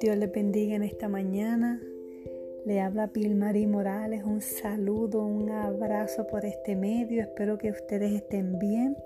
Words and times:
Dios 0.00 0.16
les 0.16 0.32
bendiga 0.32 0.74
en 0.74 0.82
esta 0.82 1.08
mañana. 1.08 1.80
Le 2.64 2.80
habla 2.80 3.08
Pilmarí 3.08 3.68
Morales. 3.68 4.24
Un 4.24 4.40
saludo, 4.40 5.24
un 5.24 5.50
abrazo 5.50 6.26
por 6.26 6.44
este 6.44 6.74
medio. 6.74 7.22
Espero 7.22 7.58
que 7.58 7.70
ustedes 7.70 8.12
estén 8.12 8.58
bien 8.58 8.96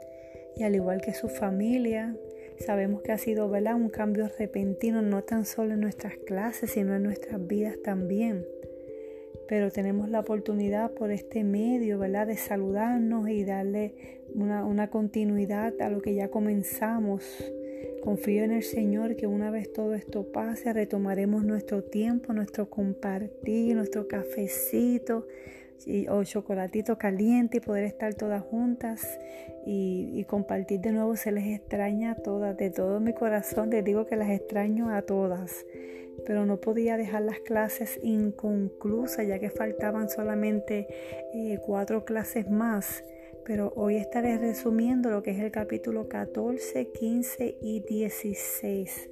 y 0.57 0.63
al 0.63 0.75
igual 0.75 1.03
que 1.03 1.13
su 1.13 1.29
familia. 1.29 2.17
Sabemos 2.59 3.03
que 3.03 3.13
ha 3.13 3.19
sido 3.19 3.51
¿verdad? 3.51 3.75
un 3.75 3.91
cambio 3.91 4.31
repentino 4.39 5.03
no 5.03 5.25
tan 5.25 5.45
solo 5.45 5.75
en 5.75 5.81
nuestras 5.81 6.17
clases, 6.17 6.71
sino 6.71 6.95
en 6.95 7.03
nuestras 7.03 7.47
vidas 7.47 7.77
también. 7.83 8.47
Pero 9.49 9.71
tenemos 9.71 10.09
la 10.09 10.21
oportunidad 10.21 10.93
por 10.93 11.11
este 11.11 11.45
medio 11.45 11.99
¿verdad? 11.99 12.27
de 12.27 12.37
saludarnos 12.37 13.29
y 13.29 13.45
darle 13.45 14.23
una, 14.37 14.91
continuidad 14.91 15.81
a 15.81 15.89
lo 15.89 16.01
que 16.03 16.15
ya 16.15 16.29
comenzamos 16.29 17.23
Confío 18.03 18.45
en 18.45 18.53
el 18.53 18.63
Señor 18.63 19.17
que 19.17 19.27
una 19.27 19.51
vez 19.51 19.73
todo 19.73 19.95
esto 19.95 20.31
pase, 20.31 20.73
retomaremos 20.73 21.45
nuestro 21.45 21.83
tiempo, 21.83 22.33
nuestro 22.33 22.71
compartir, 22.71 23.75
nuestro 23.75 24.07
cafecito 24.07 25.27
o 26.09 26.23
chocolatito 26.23 26.99
caliente 26.99 27.57
y 27.57 27.61
poder 27.61 27.83
estar 27.83 28.15
todas 28.15 28.45
juntas 28.45 29.19
y, 29.67 30.13
y, 30.15 30.23
compartir 30.23 30.81
de 30.81 30.93
nuevo. 30.93 31.17
Se 31.17 31.33
les 31.33 31.47
extraña 31.47 32.13
a 32.13 32.15
todas, 32.15 32.57
de 32.57 32.71
todo 32.71 33.01
mi 33.01 33.13
corazón 33.13 33.71
les 33.71 33.85
digo 33.85 34.07
que 34.07 34.15
las 34.15 34.31
extraño 34.31 34.91
a 34.91 35.03
todas. 35.03 35.67
Pero 36.25 36.47
no 36.47 36.61
podía 36.61 36.97
dejar 36.97 37.23
las 37.23 37.41
clases 37.41 37.99
inconclusas 38.05 39.27
ya 39.27 39.41
que 39.41 39.51
faltaban 39.51 40.09
solamente 40.09 40.87
eh, 41.35 41.59
cuatro 41.67 42.05
clases 42.05 42.49
más 42.49 43.03
pero 43.47 43.73
hoy 43.77 43.97
estaré 43.97 44.39
resumiendo 44.39 45.09
lo 45.09 45.23
que 45.23 45.31
es 45.31 45.39
el 45.39 45.53
capítulo 45.53 46.09
14, 46.09 46.89
15 46.89 47.59
y 47.63 47.79
16. 47.81 49.11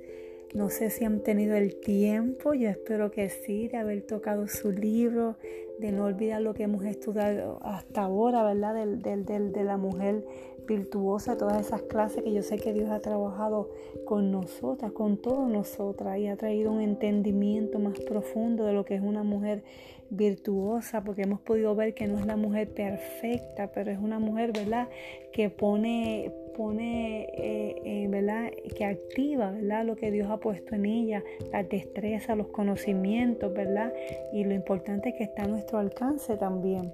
No 0.54 0.70
sé 0.70 0.90
si 0.90 1.04
han 1.04 1.20
tenido 1.20 1.54
el 1.54 1.76
tiempo, 1.76 2.52
yo 2.52 2.68
espero 2.68 3.12
que 3.12 3.30
sí, 3.30 3.68
de 3.68 3.76
haber 3.76 4.02
tocado 4.02 4.48
su 4.48 4.72
libro, 4.72 5.36
de 5.78 5.92
no 5.92 6.04
olvidar 6.04 6.42
lo 6.42 6.52
que 6.52 6.64
hemos 6.64 6.84
estudiado 6.84 7.60
hasta 7.62 8.02
ahora, 8.02 8.42
¿verdad? 8.42 8.74
Del, 8.74 9.24
del, 9.24 9.52
de 9.52 9.64
la 9.64 9.76
mujer 9.76 10.24
virtuosa, 10.66 11.36
todas 11.36 11.64
esas 11.64 11.82
clases 11.82 12.24
que 12.24 12.32
yo 12.32 12.42
sé 12.42 12.56
que 12.56 12.72
Dios 12.72 12.90
ha 12.90 13.00
trabajado 13.00 13.70
con 14.04 14.32
nosotras, 14.32 14.90
con 14.92 15.16
todas 15.16 15.48
nosotras, 15.48 16.18
y 16.18 16.26
ha 16.26 16.36
traído 16.36 16.72
un 16.72 16.80
entendimiento 16.80 17.78
más 17.78 18.00
profundo 18.00 18.64
de 18.64 18.72
lo 18.72 18.84
que 18.84 18.96
es 18.96 19.02
una 19.02 19.22
mujer 19.22 19.62
virtuosa, 20.10 21.02
porque 21.02 21.22
hemos 21.22 21.40
podido 21.40 21.74
ver 21.74 21.94
que 21.94 22.06
no 22.06 22.18
es 22.18 22.26
la 22.26 22.36
mujer 22.36 22.68
perfecta, 22.68 23.70
pero 23.72 23.90
es 23.90 23.98
una 23.98 24.18
mujer, 24.18 24.52
¿verdad?, 24.52 24.88
que 25.32 25.50
pone, 25.50 26.32
pone, 26.56 27.24
eh, 27.34 27.82
eh, 27.84 28.08
¿verdad?, 28.08 28.50
que 28.76 28.84
activa, 28.84 29.50
¿verdad?, 29.50 29.84
lo 29.84 29.96
que 29.96 30.10
Dios 30.10 30.28
ha 30.30 30.38
puesto 30.38 30.74
en 30.74 30.86
ella, 30.86 31.22
la 31.52 31.62
destreza, 31.62 32.36
los 32.36 32.48
conocimientos, 32.48 33.52
¿verdad?, 33.52 33.92
y 34.32 34.44
lo 34.44 34.54
importante 34.54 35.10
es 35.10 35.14
que 35.16 35.24
está 35.24 35.44
a 35.44 35.48
nuestro 35.48 35.78
alcance 35.78 36.36
también. 36.36 36.92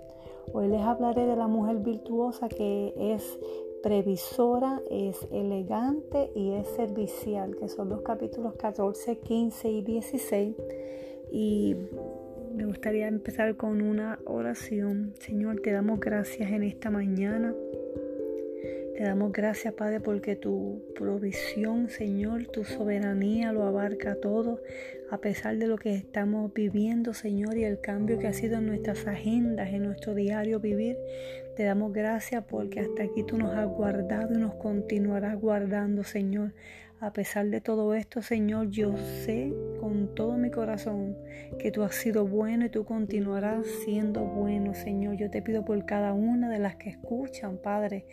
Hoy 0.53 0.69
les 0.69 0.81
hablaré 0.81 1.27
de 1.27 1.37
la 1.37 1.47
mujer 1.47 1.77
virtuosa 1.77 2.49
que 2.49 2.93
es 2.97 3.39
previsora, 3.83 4.81
es 4.91 5.27
elegante 5.31 6.31
y 6.35 6.53
es 6.53 6.69
servicial, 6.69 7.57
que 7.57 7.69
son 7.69 7.89
los 7.89 8.03
capítulos 8.03 8.55
14, 8.55 9.19
15 9.19 9.71
y 9.71 9.83
16. 9.83 10.57
Y 11.33 11.77
me 12.61 12.67
gustaría 12.67 13.09
empezar 13.09 13.57
con 13.57 13.81
una 13.81 14.19
oración. 14.27 15.15
Señor, 15.19 15.63
te 15.63 15.73
damos 15.73 15.99
gracias 15.99 16.53
en 16.53 16.63
esta 16.63 16.91
mañana. 16.91 17.55
Te 18.95 19.03
damos 19.03 19.33
gracias, 19.33 19.73
Padre, 19.73 20.01
porque 20.01 20.37
tu 20.37 20.83
provisión, 20.95 21.89
Señor, 21.89 22.49
tu 22.49 22.65
soberanía 22.65 23.51
lo 23.55 23.63
abarca 23.63 24.15
todo, 24.15 24.61
a 25.11 25.23
pesar 25.23 25.57
de 25.57 25.69
lo 25.69 25.79
que 25.79 25.95
estamos 25.95 26.53
viviendo, 26.53 27.15
Señor, 27.15 27.57
y 27.57 27.65
el 27.65 27.81
cambio 27.81 28.19
que 28.19 28.27
ha 28.27 28.35
sido 28.35 28.59
en 28.59 28.67
nuestras 28.67 29.07
agendas, 29.07 29.73
en 29.73 29.85
nuestro 29.85 30.15
diario 30.15 30.61
vivir. 30.61 30.99
Te 31.57 31.63
damos 31.63 31.95
gracias 31.95 32.45
porque 32.45 32.81
hasta 32.81 33.05
aquí 33.05 33.23
tú 33.23 33.39
nos 33.39 33.55
has 33.55 33.69
guardado 33.69 34.35
y 34.35 34.37
nos 34.37 34.55
continuarás 34.57 35.41
guardando, 35.41 36.05
Señor. 36.05 36.53
A 37.01 37.15
pesar 37.15 37.49
de 37.49 37.63
todo 37.63 37.95
esto, 37.95 38.21
Señor, 38.21 38.69
yo 38.69 38.95
sé 39.25 39.55
con 39.81 40.15
todo 40.15 40.37
mi 40.37 40.51
corazón 40.51 41.17
que 41.59 41.71
tú 41.71 41.83
has 41.83 41.95
sido 41.95 42.27
bueno 42.27 42.67
y 42.67 42.69
tú 42.69 42.85
continuarás 42.85 43.67
siendo 43.87 44.21
bueno, 44.21 44.75
Señor. 44.75 45.17
Yo 45.17 45.31
te 45.31 45.41
pido 45.41 45.65
por 45.65 45.87
cada 45.87 46.13
una 46.13 46.51
de 46.51 46.59
las 46.59 46.77
que 46.77 46.91
escuchan, 46.91 47.57
Padre, 47.57 48.05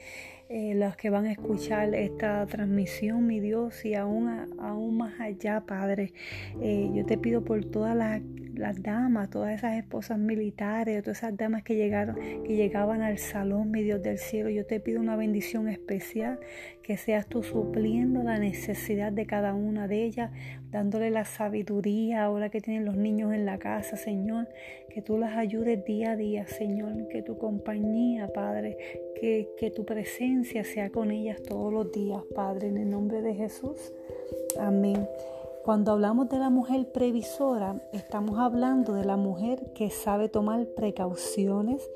eh, 0.47 0.73
las 0.73 0.95
que 0.95 1.09
van 1.09 1.25
a 1.25 1.33
escuchar 1.33 1.93
esta 1.95 2.45
transmisión, 2.45 3.27
mi 3.27 3.41
Dios, 3.41 3.83
y 3.83 3.93
aún, 3.93 4.29
aún 4.57 4.95
más 4.95 5.19
allá, 5.19 5.65
Padre. 5.67 6.13
Eh, 6.61 6.89
yo 6.93 7.05
te 7.05 7.17
pido 7.17 7.43
por 7.43 7.65
todas 7.65 7.93
las 7.93 8.21
las 8.57 8.81
damas, 8.81 9.29
todas 9.29 9.53
esas 9.53 9.77
esposas 9.77 10.17
militares, 10.17 11.03
todas 11.03 11.19
esas 11.19 11.37
damas 11.37 11.63
que 11.63 11.75
llegaron, 11.75 12.15
que 12.15 12.55
llegaban 12.55 13.01
al 13.01 13.17
salón, 13.17 13.71
mi 13.71 13.83
Dios 13.83 14.01
del 14.01 14.17
cielo, 14.17 14.49
yo 14.49 14.65
te 14.65 14.79
pido 14.79 14.99
una 14.99 15.15
bendición 15.15 15.67
especial, 15.67 16.39
que 16.83 16.97
seas 16.97 17.27
tú 17.27 17.43
supliendo 17.43 18.23
la 18.23 18.39
necesidad 18.39 19.11
de 19.11 19.25
cada 19.25 19.53
una 19.53 19.87
de 19.87 20.03
ellas, 20.03 20.31
dándole 20.71 21.09
la 21.09 21.25
sabiduría 21.25 22.23
ahora 22.23 22.49
que 22.49 22.61
tienen 22.61 22.85
los 22.85 22.95
niños 22.95 23.33
en 23.33 23.45
la 23.45 23.57
casa, 23.57 23.97
Señor, 23.97 24.47
que 24.89 25.01
tú 25.01 25.17
las 25.17 25.37
ayudes 25.37 25.83
día 25.85 26.11
a 26.11 26.15
día, 26.15 26.47
Señor, 26.47 27.07
que 27.09 27.21
tu 27.21 27.37
compañía, 27.37 28.31
Padre, 28.33 28.77
que, 29.19 29.49
que 29.57 29.69
tu 29.71 29.85
presencia 29.85 30.63
sea 30.63 30.89
con 30.89 31.11
ellas 31.11 31.41
todos 31.43 31.73
los 31.73 31.91
días, 31.91 32.21
Padre, 32.33 32.67
en 32.69 32.77
el 32.77 32.89
nombre 32.89 33.21
de 33.21 33.35
Jesús. 33.35 33.93
Amén. 34.59 35.07
Cuando 35.67 35.91
hablamos 35.91 36.29
de 36.29 36.39
la 36.39 36.49
mujer 36.49 36.93
previsora, 36.93 37.75
estamos 37.91 38.39
hablando 38.39 38.93
de 38.93 39.03
la 39.03 39.17
mujer 39.17 39.73
que 39.75 39.89
sabe 39.89 40.29
tomar 40.29 40.65
precauciones, 40.77 41.91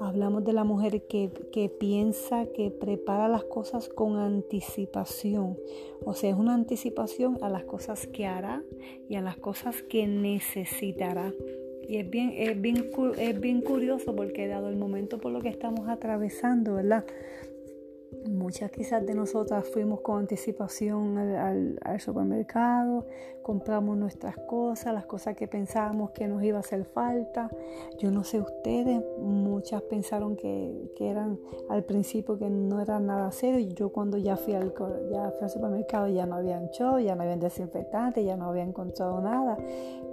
hablamos 0.00 0.44
de 0.44 0.52
la 0.52 0.62
mujer 0.62 1.08
que, 1.08 1.32
que, 1.52 1.68
piensa, 1.68 2.46
que 2.54 2.70
prepara 2.70 3.26
las 3.26 3.42
cosas 3.42 3.88
con 3.88 4.16
anticipación. 4.16 5.58
O 6.04 6.14
sea, 6.14 6.30
es 6.30 6.36
una 6.36 6.54
anticipación 6.54 7.36
a 7.42 7.48
las 7.48 7.64
cosas 7.64 8.06
que 8.06 8.26
hará 8.26 8.62
y 9.08 9.16
a 9.16 9.22
las 9.22 9.36
cosas 9.38 9.82
que 9.82 10.06
necesitará. 10.06 11.34
Y 11.88 11.96
es 11.96 12.08
bien, 12.08 12.32
es 12.32 12.60
bien, 12.60 12.92
es 13.18 13.40
bien 13.40 13.60
curioso 13.60 14.14
porque 14.14 14.46
dado 14.46 14.68
el 14.68 14.76
momento 14.76 15.18
por 15.18 15.32
lo 15.32 15.40
que 15.40 15.48
estamos 15.48 15.88
atravesando, 15.88 16.74
¿verdad? 16.74 17.04
Muchas 18.28 18.70
quizás 18.70 19.04
de 19.04 19.14
nosotras 19.14 19.68
fuimos 19.68 20.00
con 20.00 20.20
anticipación 20.20 21.18
al, 21.18 22.00
supermercado, 22.00 23.04
compramos 23.42 23.96
nuestras 23.96 24.36
cosas, 24.36 24.94
las 24.94 25.06
cosas 25.06 25.34
que 25.36 25.48
pensábamos 25.48 26.10
que 26.10 26.28
nos 26.28 26.42
iba 26.44 26.58
a 26.58 26.60
hacer 26.60 26.84
falta. 26.84 27.50
Yo 27.98 28.12
no 28.12 28.22
sé 28.22 28.40
ustedes, 28.40 29.02
muchas 29.18 29.82
pensaron 29.82 30.36
que, 30.36 30.92
eran 31.00 31.38
al 31.68 31.84
principio 31.84 32.38
que 32.38 32.48
no 32.48 32.80
eran 32.80 33.06
nada 33.06 33.32
serio. 33.32 33.74
Yo 33.74 33.90
cuando 33.90 34.18
ya 34.18 34.36
fui 34.36 34.54
al, 34.54 34.72
ya 35.10 35.30
fui 35.32 35.42
al 35.42 35.50
supermercado 35.50 36.08
ya 36.08 36.26
no 36.26 36.36
habían 36.36 36.70
show, 36.70 36.98
ya 36.98 37.16
no 37.16 37.22
habían 37.22 37.40
desinfectante, 37.40 38.24
ya 38.24 38.36
no 38.36 38.46
había 38.46 38.62
encontrado 38.62 39.20
nada. 39.20 39.56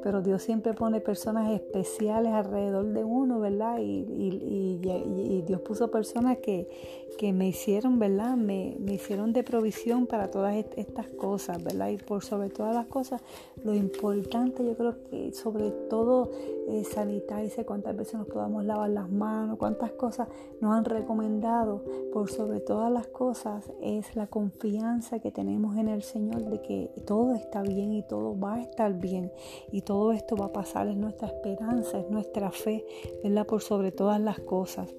Pero 0.04 0.22
Dios 0.22 0.44
siempre 0.44 0.74
pone 0.74 1.00
personas 1.00 1.52
especiales 1.52 2.34
alrededor 2.34 2.86
de 2.88 3.04
uno, 3.04 3.40
¿verdad? 3.40 3.78
Y, 3.80 5.42
Dios 5.48 5.62
puso 5.62 5.90
personas 5.90 6.38
que, 6.38 6.70
que 7.18 7.34
me 7.34 7.48
hicieron, 7.48 8.00
¿verdad? 8.00 8.36
Me, 8.36 8.76
me, 8.80 8.94
hicieron 8.94 9.34
de 9.34 9.44
provisión 9.44 10.08
para 10.08 10.30
todas 10.30 10.56
estas 10.76 11.08
cosas, 11.08 11.64
¿verdad? 11.64 11.90
Y 11.90 11.98
por 11.98 12.24
sobre 12.24 12.50
todas 12.50 12.76
las 12.76 12.88
cosas, 12.88 13.22
lo 13.64 13.74
importante 13.74 14.66
yo 14.66 14.76
creo 14.76 15.04
que 15.10 15.34
sobre 15.34 15.72
todo 15.72 16.32
eh, 16.68 16.84
sanitarse, 16.86 17.66
cuántas 17.66 17.96
veces 17.96 18.16
nos 18.16 18.28
podamos 18.28 18.64
lavar 18.64 18.90
las 18.90 19.10
manos, 19.10 19.58
cuántas 19.58 19.92
cosas 19.92 20.28
nos 20.62 20.74
han 20.74 20.86
recomendado, 20.86 21.84
por 22.14 22.30
sobre 22.30 22.60
todas 22.60 22.92
las 22.92 23.08
cosas 23.08 23.72
es 23.82 24.16
la 24.16 24.28
confianza 24.28 25.20
que 25.20 25.32
tenemos 25.32 25.76
en 25.78 25.88
el 25.88 26.04
Señor 26.04 26.44
de 26.46 26.62
que 26.62 26.90
todo 27.06 27.36
está 27.36 27.62
bien 27.62 27.94
y 27.94 28.04
todo 28.04 28.40
va 28.40 28.56
a 28.56 28.62
estar 28.62 28.94
bien 28.94 29.32
y 29.72 29.82
todo 29.82 29.93
esto 30.12 30.36
va 30.36 30.46
a 30.46 30.54
pasar, 30.54 30.88
es 30.88 30.96
nuestra 30.96 31.28
esperanza, 31.28 32.00
es 32.00 32.10
nuestra 32.10 32.52
fe, 32.52 32.86
¿verdad? 33.24 33.46
Por 33.46 33.62
sobre 33.62 33.92
todas 33.92 34.20
las 34.20 34.40
cosas. 34.40 34.94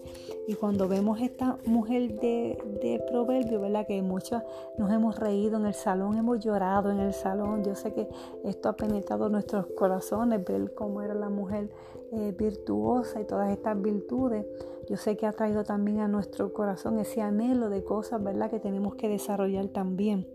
Y 0.47 0.55
cuando 0.55 0.89
vemos 0.89 1.21
esta 1.21 1.59
mujer 1.65 2.21
de, 2.21 2.59
de 2.83 3.03
proverbio, 3.11 3.61
¿verdad? 3.61 3.87
Que 3.87 4.03
muchos 4.03 4.43
nos 4.79 4.91
hemos 4.93 5.19
reído 5.19 5.59
en 5.59 5.67
el 5.67 5.75
salón, 5.75 6.17
hemos 6.17 6.41
llorado 6.41 6.91
en 6.91 7.01
el 7.01 7.13
salón. 7.13 7.65
Yo 7.65 7.75
sé 7.75 7.93
que 7.93 8.09
esto 8.45 8.69
ha 8.69 8.77
penetrado 8.77 9.29
nuestros 9.29 9.67
corazones, 9.77 10.45
ver 10.45 10.75
cómo 10.75 11.03
era 11.03 11.15
la 11.15 11.29
mujer 11.29 11.71
eh, 12.13 12.35
virtuosa 12.37 13.21
y 13.21 13.25
todas 13.25 13.51
estas 13.51 13.81
virtudes. 13.81 14.47
Yo 14.89 14.97
sé 14.97 15.17
que 15.17 15.27
ha 15.27 15.33
traído 15.33 15.65
también 15.65 16.01
a 16.01 16.09
nuestro 16.09 16.53
corazón 16.53 16.99
ese 16.99 17.23
anhelo 17.23 17.71
de 17.71 17.83
cosas, 17.83 18.23
¿verdad? 18.23 18.51
Que 18.51 18.61
tenemos 18.61 18.95
que 18.97 19.09
desarrollar 19.09 19.69
también. 19.69 20.34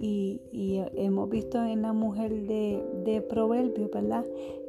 Y, 0.00 0.40
y 0.52 0.82
hemos 0.94 1.28
visto 1.30 1.62
en 1.62 1.82
la 1.82 1.92
mujer 1.92 2.46
de, 2.46 2.84
de 3.04 3.22
proverbio, 3.22 3.88
¿verdad? 3.92 4.24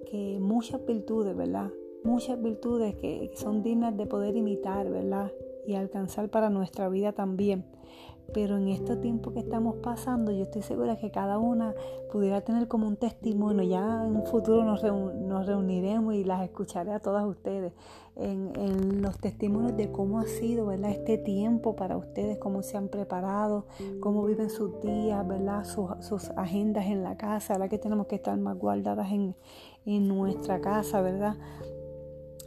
Que 0.10 0.40
muchas 0.40 0.86
virtudes, 0.86 1.36
¿verdad? 1.36 1.72
muchas 2.04 2.42
virtudes 2.42 2.96
que, 2.96 3.32
son 3.36 3.62
dignas 3.62 3.96
de 3.98 4.06
poder 4.06 4.36
imitar, 4.36 4.90
¿verdad? 4.90 5.32
y 5.68 5.76
alcanzar 5.76 6.30
para 6.30 6.50
nuestra 6.50 6.88
vida 6.88 7.12
también. 7.12 7.66
Pero 8.34 8.58
en 8.58 8.68
este 8.68 8.96
tiempo 8.98 9.32
que 9.32 9.40
estamos 9.40 9.76
pasando, 9.76 10.32
yo 10.32 10.44
estoy 10.44 10.62
segura 10.62 10.98
que 10.98 11.12
cada 11.12 11.38
una 11.38 11.74
pudiera 12.12 12.42
tener 12.42 12.68
como 12.68 12.88
un 12.88 12.98
testimonio. 12.98 13.64
Ya 13.64 14.06
en 14.06 14.16
un 14.16 14.26
futuro 14.26 14.64
nos, 14.64 14.82
reuniremos 15.46 16.14
y 16.16 16.24
las 16.24 16.44
escucharé 16.44 16.92
a 16.92 17.00
todas 17.00 17.26
ustedes 17.26 17.74
en, 18.16 19.02
los 19.02 19.18
testimonios 19.20 19.78
de 19.78 19.92
cómo 19.92 20.20
ha 20.20 20.26
sido 20.26 20.68
¿verdad? 20.68 20.92
este 20.92 21.18
tiempo 21.18 21.76
para 21.76 21.98
ustedes, 21.98 22.38
cómo 22.38 22.64
se 22.64 22.78
han 22.78 22.90
preparado, 22.90 23.66
cómo 24.00 24.26
viven 24.26 24.50
sus 24.50 24.82
días, 24.82 25.26
¿verdad? 25.28 25.64
Sus, 25.64 26.30
agendas 26.36 26.86
en 26.88 27.04
la 27.04 27.18
casa, 27.18 27.54
ahora 27.54 27.70
que 27.70 27.78
tenemos 27.78 28.08
que 28.08 28.16
estar 28.16 28.38
más 28.38 28.58
guardadas 28.58 29.12
en, 29.12 29.36
en 29.86 30.08
nuestra 30.08 30.60
casa, 30.60 31.02
¿verdad? 31.02 31.36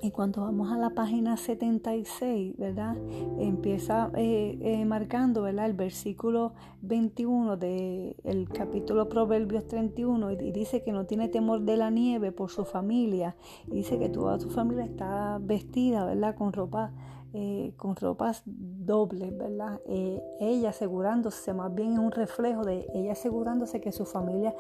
Y 0.03 0.13
cuando 0.13 0.43
vamos 0.43 0.73
a 0.73 0.79
la 0.79 0.91
página 0.91 1.37
76, 1.37 2.57
¿verdad? 2.57 2.97
Empieza 3.39 4.11
eh, 4.17 4.59
eh, 4.63 4.85
marcando, 4.87 5.43
¿verdad? 5.43 5.67
El 5.67 5.75
versículo 5.75 6.55
21 6.81 7.59
del 7.59 8.49
capítulo 8.51 9.11
Proverbios 9.11 9.67
31 9.67 10.33
y 10.33 10.53
dice 10.53 10.83
que 10.83 10.93
no 10.93 11.05
tiene 11.05 11.29
temor 11.29 11.61
de 11.61 11.77
la 11.77 11.91
nieve 11.91 12.33
por 12.33 12.51
su 12.51 12.65
familia. 12.65 13.37
Y 13.67 13.75
dice 13.75 13.99
que 13.99 14.09
toda 14.09 14.41
su 14.41 14.49
familia 14.49 14.85
está 14.85 15.39
vestida, 15.39 16.07
¿verdad? 16.07 16.35
Con 16.35 16.55
ropa 16.55 16.93
eh, 17.33 17.73
con 17.77 17.95
ropas 17.95 18.43
dobles, 18.45 19.37
¿verdad? 19.39 19.81
Eh, 19.87 20.21
ella 20.41 20.71
asegurándose, 20.71 21.55
más 21.55 21.73
bien 21.73 21.93
es 21.93 21.99
un 22.01 22.11
reflejo 22.11 22.65
de 22.65 22.89
ella 22.93 23.13
asegurándose 23.13 23.81
que 23.81 23.93
su 23.93 24.05
familia 24.05 24.53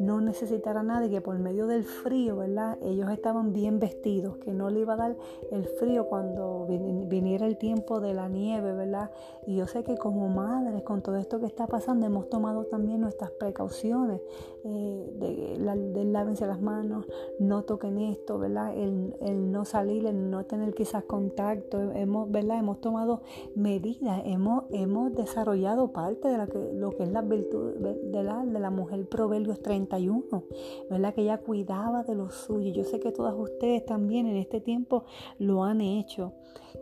no 0.00 0.20
necesitara 0.20 0.82
nada 0.82 1.06
y 1.06 1.10
que 1.10 1.20
por 1.20 1.38
medio 1.38 1.68
del 1.68 1.84
frío, 1.84 2.36
¿verdad? 2.36 2.78
Ellos 2.82 3.10
estaban 3.10 3.52
bien 3.52 3.78
vestidos, 3.78 4.38
que 4.38 4.52
no 4.52 4.70
le 4.70 4.80
iba 4.80 4.94
a 4.94 4.96
dar 4.96 5.16
el 5.52 5.66
frío 5.66 6.06
cuando 6.06 6.66
viniera 6.68 7.46
el 7.46 7.58
tiempo 7.58 8.00
de 8.00 8.12
la 8.12 8.28
nieve, 8.28 8.72
¿verdad? 8.72 9.12
Y 9.46 9.54
yo 9.54 9.68
sé 9.68 9.84
que 9.84 9.96
como 9.96 10.28
madres, 10.28 10.82
con 10.82 11.02
todo 11.02 11.16
esto 11.16 11.38
que 11.38 11.46
está 11.46 11.68
pasando, 11.68 12.06
hemos 12.06 12.28
tomado 12.28 12.64
también 12.64 13.02
nuestras 13.02 13.30
precauciones 13.30 14.20
eh, 14.64 15.12
de, 15.14 15.58
la, 15.60 15.76
lávense 15.76 16.44
las 16.44 16.60
manos, 16.60 17.06
no 17.38 17.62
toquen 17.62 17.98
esto, 17.98 18.36
¿verdad? 18.40 18.76
El, 18.76 19.14
el 19.20 19.52
no 19.52 19.64
salir, 19.64 20.06
el 20.06 20.28
no 20.28 20.44
tener 20.44 20.74
quizás 20.74 21.04
contacto, 21.04 21.92
hemos 21.92 22.15
¿verdad? 22.24 22.58
hemos 22.58 22.80
tomado 22.80 23.22
medidas, 23.54 24.22
hemos, 24.24 24.64
hemos 24.70 25.14
desarrollado 25.14 25.92
parte 25.92 26.28
de 26.28 26.38
lo 26.74 26.90
que 26.90 27.02
es 27.02 27.12
la 27.12 27.22
virtud 27.22 27.74
de 27.74 28.22
la, 28.22 28.44
de 28.44 28.58
la 28.58 28.70
mujer 28.70 29.06
Proverbios 29.08 29.60
31, 29.60 30.44
¿verdad? 30.88 31.14
que 31.14 31.22
ella 31.22 31.38
cuidaba 31.38 32.02
de 32.04 32.14
lo 32.14 32.30
suyo. 32.30 32.72
Yo 32.72 32.84
sé 32.84 33.00
que 33.00 33.12
todas 33.12 33.34
ustedes 33.36 33.84
también 33.84 34.26
en 34.26 34.36
este 34.36 34.60
tiempo 34.60 35.04
lo 35.38 35.64
han 35.64 35.80
hecho. 35.80 36.32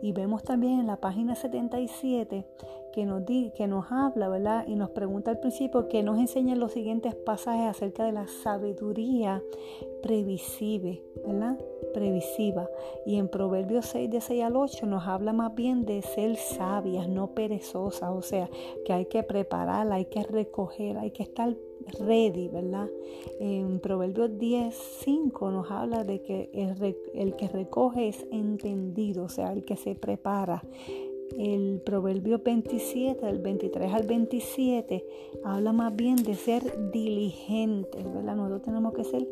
Y 0.01 0.11
vemos 0.11 0.43
también 0.43 0.79
en 0.79 0.87
la 0.87 0.97
página 0.97 1.35
77 1.35 2.45
que 2.95 3.05
nos, 3.05 3.25
di, 3.25 3.51
que 3.55 3.67
nos 3.67 3.91
habla, 3.91 4.29
¿verdad? 4.29 4.65
Y 4.67 4.75
nos 4.75 4.89
pregunta 4.91 5.29
al 5.31 5.39
principio 5.39 5.89
que 5.89 6.01
nos 6.01 6.17
enseña 6.17 6.55
los 6.55 6.71
siguientes 6.71 7.13
pasajes 7.13 7.67
acerca 7.67 8.05
de 8.05 8.13
la 8.13 8.27
sabiduría 8.27 9.43
previsible, 10.01 11.03
¿verdad? 11.25 11.57
Previsiva. 11.93 12.69
Y 13.05 13.17
en 13.17 13.27
Proverbios 13.27 13.87
6, 13.87 14.09
de 14.09 14.21
6 14.21 14.43
al 14.43 14.55
8 14.55 14.85
nos 14.85 15.07
habla 15.07 15.33
más 15.33 15.53
bien 15.55 15.85
de 15.85 16.01
ser 16.01 16.35
sabias, 16.35 17.07
no 17.07 17.27
perezosas, 17.27 18.11
o 18.11 18.21
sea, 18.21 18.49
que 18.85 18.93
hay 18.93 19.05
que 19.05 19.23
prepararla, 19.23 19.95
hay 19.95 20.05
que 20.05 20.23
recoger, 20.23 20.97
hay 20.97 21.11
que 21.11 21.23
estar 21.23 21.55
ready, 21.99 22.47
¿verdad? 22.47 22.89
En 23.39 23.79
Proverbios 23.79 24.37
10, 24.37 24.75
5 25.03 25.51
nos 25.51 25.69
habla 25.71 26.03
de 26.03 26.21
que 26.21 26.49
el, 26.53 26.95
el 27.13 27.35
que 27.35 27.47
recoge 27.47 28.07
es 28.07 28.25
entendido, 28.31 29.25
o 29.25 29.29
sea, 29.29 29.53
el 29.53 29.63
que 29.65 29.77
se 29.77 29.95
prepara 29.95 30.63
el 31.37 31.81
proverbio 31.85 32.39
27, 32.39 33.25
del 33.25 33.39
23 33.39 33.93
al 33.93 34.07
27, 34.07 35.05
habla 35.43 35.73
más 35.73 35.95
bien 35.95 36.17
de 36.17 36.35
ser 36.35 36.91
diligentes, 36.91 38.03
¿verdad? 38.03 38.35
Nosotros 38.35 38.61
tenemos 38.63 38.93
que 38.93 39.03
ser 39.03 39.27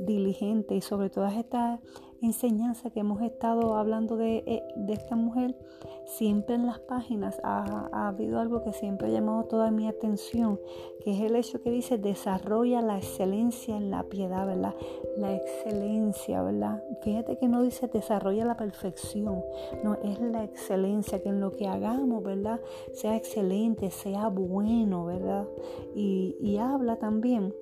diligentes 0.00 0.76
y 0.76 0.80
sobre 0.80 1.10
todas 1.10 1.36
estas 1.36 1.80
enseñanza 2.22 2.90
que 2.90 3.00
hemos 3.00 3.22
estado 3.22 3.76
hablando 3.76 4.16
de, 4.16 4.42
eh, 4.46 4.62
de 4.76 4.92
esta 4.92 5.16
mujer, 5.16 5.56
siempre 6.04 6.54
en 6.54 6.66
las 6.66 6.78
páginas 6.80 7.40
ha, 7.44 7.88
ha, 7.92 8.08
habido 8.08 8.40
algo 8.40 8.62
que 8.62 8.72
siempre 8.72 9.08
ha 9.08 9.10
llamado 9.10 9.44
toda 9.44 9.70
mi 9.70 9.86
atención, 9.86 10.58
que 11.04 11.12
es 11.12 11.20
el 11.20 11.36
hecho 11.36 11.62
que 11.62 11.70
dice 11.70 11.98
desarrolla 11.98 12.80
la 12.80 12.98
excelencia 12.98 13.76
en 13.76 13.90
la 13.90 14.02
piedad, 14.04 14.46
¿verdad? 14.46 14.74
La 15.16 15.34
excelencia, 15.34 16.42
¿verdad? 16.42 16.82
Fíjate 17.02 17.36
que 17.36 17.48
no 17.48 17.62
dice 17.62 17.88
desarrolla 17.88 18.44
la 18.44 18.56
perfección, 18.56 19.42
no, 19.84 19.94
es 20.02 20.20
la 20.20 20.44
excelencia, 20.44 21.22
que 21.22 21.28
en 21.28 21.40
lo 21.40 21.52
que 21.52 21.66
hagamos, 21.66 22.22
¿verdad? 22.22 22.60
Sea 22.92 23.16
excelente, 23.16 23.90
sea 23.90 24.28
bueno, 24.28 25.04
¿verdad? 25.04 25.46
Y, 25.94 26.36
y 26.40 26.58
habla 26.58 26.96
también 26.96 27.54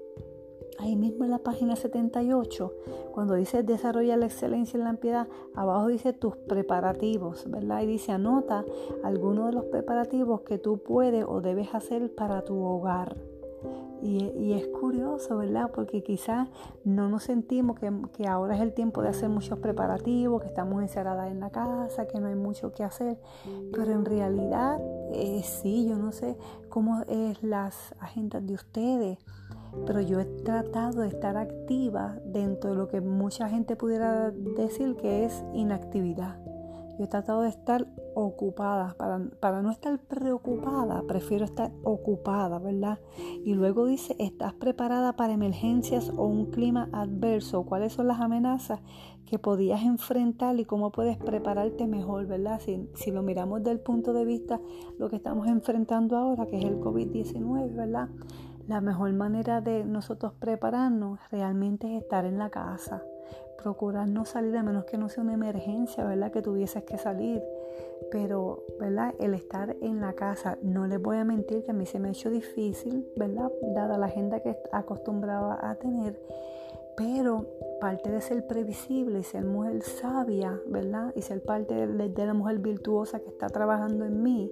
ahí 0.79 0.97
mismo 0.97 1.25
en 1.25 1.31
la 1.31 1.39
página 1.39 1.77
78, 1.77 2.73
cuando 3.13 3.35
dice 3.35 3.63
desarrolla 3.63 4.17
la 4.17 4.27
excelencia 4.27 4.79
en 4.79 4.85
la 4.85 4.95
piedad, 4.95 5.29
abajo 5.55 5.89
dice 5.89 6.13
tus 6.13 6.37
preparativos, 6.37 7.51
¿verdad? 7.51 7.83
Y 7.83 7.87
dice 7.87 8.13
anota 8.13 8.65
algunos 9.03 9.47
de 9.47 9.53
los 9.53 9.65
preparativos 9.67 10.43
que 10.43 10.59
tú 10.59 10.79
puedes 10.79 11.25
o 11.27 11.41
debes 11.41 11.75
hacer 11.75 12.15
para 12.15 12.43
tu 12.43 12.63
hogar. 12.63 13.17
Y, 14.03 14.53
es 14.53 14.67
curioso, 14.69 15.39
¿verdad? 15.39 15.71
Porque 15.75 16.03
quizás 16.03 16.49
no 16.85 17.09
nos 17.09 17.25
sentimos 17.25 17.79
que, 17.79 18.27
ahora 18.29 18.55
es 18.55 18.61
el 18.61 18.73
tiempo 18.73 19.03
de 19.03 19.09
hacer 19.09 19.29
muchos 19.29 19.59
preparativos, 19.59 20.43
que 20.43 20.49
estamos 20.49 20.83
encerradas 20.83 21.31
en 21.31 21.41
la 21.41 21.51
casa, 21.51 22.07
que 22.07 22.21
no 22.21 22.29
hay 22.29 22.35
mucho 22.35 22.73
que 22.73 22.85
hacer. 22.85 23.19
Pero 23.73 23.93
en 23.93 24.05
realidad, 24.05 24.79
eh, 25.13 25.43
sí, 25.43 25.87
yo 25.89 25.97
no 25.97 26.13
sé 26.13 26.37
cómo 26.69 27.03
es 27.09 27.43
las 27.43 27.95
agendas 27.99 28.47
de 28.47 28.55
ustedes 28.55 29.19
pero 29.85 30.01
yo 30.01 30.21
he 30.21 30.25
tratado 30.25 31.03
de 31.03 31.09
estar 31.09 31.37
activa 31.37 32.19
dentro 32.25 32.71
de 32.71 32.77
lo 32.77 32.89
que 32.89 33.01
mucha 33.01 33.49
gente 33.49 33.77
pudiera 33.77 34.31
decir 34.31 34.97
que 34.97 35.25
es 35.25 35.45
inactividad. 35.55 36.39
Yo 36.99 37.05
he 37.05 37.09
tratado 37.09 37.43
de 37.43 37.51
estar 37.51 37.87
ocupada, 38.15 38.95
para, 38.97 39.19
para, 39.41 39.61
no 39.61 39.71
estar 39.71 39.99
preocupada, 39.99 41.03
prefiero 41.07 41.45
estar 41.45 41.71
ocupada, 41.83 42.59
¿verdad? 42.59 42.99
Y 43.45 43.53
luego 43.53 43.85
dice, 43.85 44.17
¿estás 44.19 44.55
preparada 44.55 45.15
para 45.15 45.35
emergencias 45.35 46.11
o 46.17 46.25
un 46.25 46.47
clima 46.47 46.89
adverso? 46.93 47.65
¿Cuáles 47.67 47.93
son 47.93 48.09
las 48.09 48.21
amenazas 48.23 48.81
que 49.27 49.39
podías 49.39 49.83
enfrentar 49.83 50.59
y 50.59 50.65
cómo 50.65 50.91
puedes 50.93 51.19
prepararte 51.19 51.87
mejor, 51.87 52.27
¿verdad? 52.27 52.61
Si, 52.61 52.89
si 52.95 53.11
lo 53.11 53.23
miramos 53.23 53.59
desde 53.59 53.73
el 53.73 53.81
punto 53.81 54.15
de 54.15 54.25
vista 54.25 54.61
lo 54.99 55.11
que 55.11 55.17
estamos 55.17 55.49
enfrentando 55.49 56.17
ahora, 56.17 56.47
que 56.47 56.57
es 56.57 56.65
el 56.65 56.81
COVID-19, 56.81 57.75
¿verdad? 57.75 58.09
La 58.69 58.81
mejor 58.81 59.13
manera 59.13 59.61
de 59.61 59.85
nosotros 59.85 60.33
prepararnos 60.41 61.21
realmente 61.31 61.87
es 61.87 62.03
estar 62.03 62.25
en 62.25 62.39
la 62.39 62.51
casa. 62.51 63.03
Procurar 63.63 64.09
no 64.09 64.25
salir 64.25 64.57
a 64.57 64.63
menos 64.63 64.85
que 64.85 64.99
no 64.99 65.09
sea 65.09 65.23
una 65.23 65.35
emergencia, 65.35 66.05
¿verdad? 66.05 66.33
Que 66.33 66.43
tuvieses 66.43 66.83
que 66.83 66.99
salir. 66.99 67.43
Pero, 68.11 68.65
¿verdad? 68.81 69.15
El 69.21 69.35
estar 69.35 69.77
en 69.81 70.01
la 70.01 70.15
casa, 70.15 70.59
no 70.63 70.87
les 70.87 71.01
voy 71.01 71.17
a 71.17 71.25
mentir 71.25 71.63
que 71.65 71.71
a 71.71 71.75
mí 71.75 71.87
se 71.87 72.01
me 72.01 72.09
ha 72.09 72.11
hecho 72.11 72.29
difícil, 72.29 73.09
¿verdad? 73.17 73.53
Dada 73.75 73.99
la 73.99 74.07
agenda 74.07 74.41
que 74.41 74.57
acostumbraba 74.73 75.59
a 75.63 75.77
tener. 75.77 76.21
Pero 76.97 77.47
parte 77.81 78.11
de 78.11 78.21
ser 78.21 78.47
previsible 78.47 79.21
y 79.21 79.23
ser 79.23 79.45
mujer 79.45 79.83
sabia, 79.83 80.59
¿verdad? 80.67 81.13
Y 81.15 81.23
ser 81.23 81.43
parte 81.43 81.87
de, 81.87 82.27
la 82.27 82.35
mujer 82.35 82.59
virtuosa 82.59 83.21
que 83.21 83.29
está 83.29 83.49
trabajando 83.49 84.07
en 84.07 84.23
mí, 84.23 84.51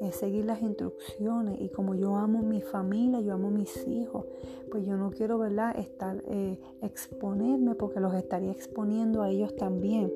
es 0.00 0.16
seguir 0.16 0.44
las 0.44 0.62
instrucciones. 0.62 1.60
Y 1.60 1.68
como 1.68 1.94
yo 1.94 2.16
amo 2.16 2.42
mi 2.42 2.60
familia, 2.60 3.20
yo 3.20 3.34
amo 3.34 3.50
mis 3.50 3.86
hijos, 3.86 4.24
pues 4.70 4.84
yo 4.86 4.96
no 4.96 5.10
quiero, 5.10 5.38
¿verdad?, 5.38 5.78
estar, 5.78 6.22
eh, 6.26 6.58
exponerme 6.82 7.74
porque 7.74 8.00
los 8.00 8.14
estaría 8.14 8.52
exponiendo 8.52 9.22
a 9.22 9.30
ellos 9.30 9.56
también. 9.56 10.12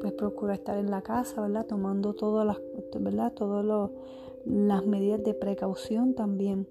Pues 0.00 0.12
procuro 0.12 0.52
estar 0.52 0.78
en 0.78 0.90
la 0.90 1.02
casa, 1.02 1.40
¿verdad?, 1.40 1.66
tomando 1.66 2.14
todas 2.14 2.46
las, 2.46 2.58
¿verdad?, 2.98 3.32
todas 3.32 3.90
las 4.44 4.86
medidas 4.86 5.22
de 5.22 5.34
precaución 5.34 6.14
también. 6.14 6.66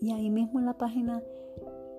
Y 0.00 0.12
ahí 0.12 0.30
mismo 0.30 0.58
en 0.60 0.66
la 0.66 0.76
página 0.76 1.22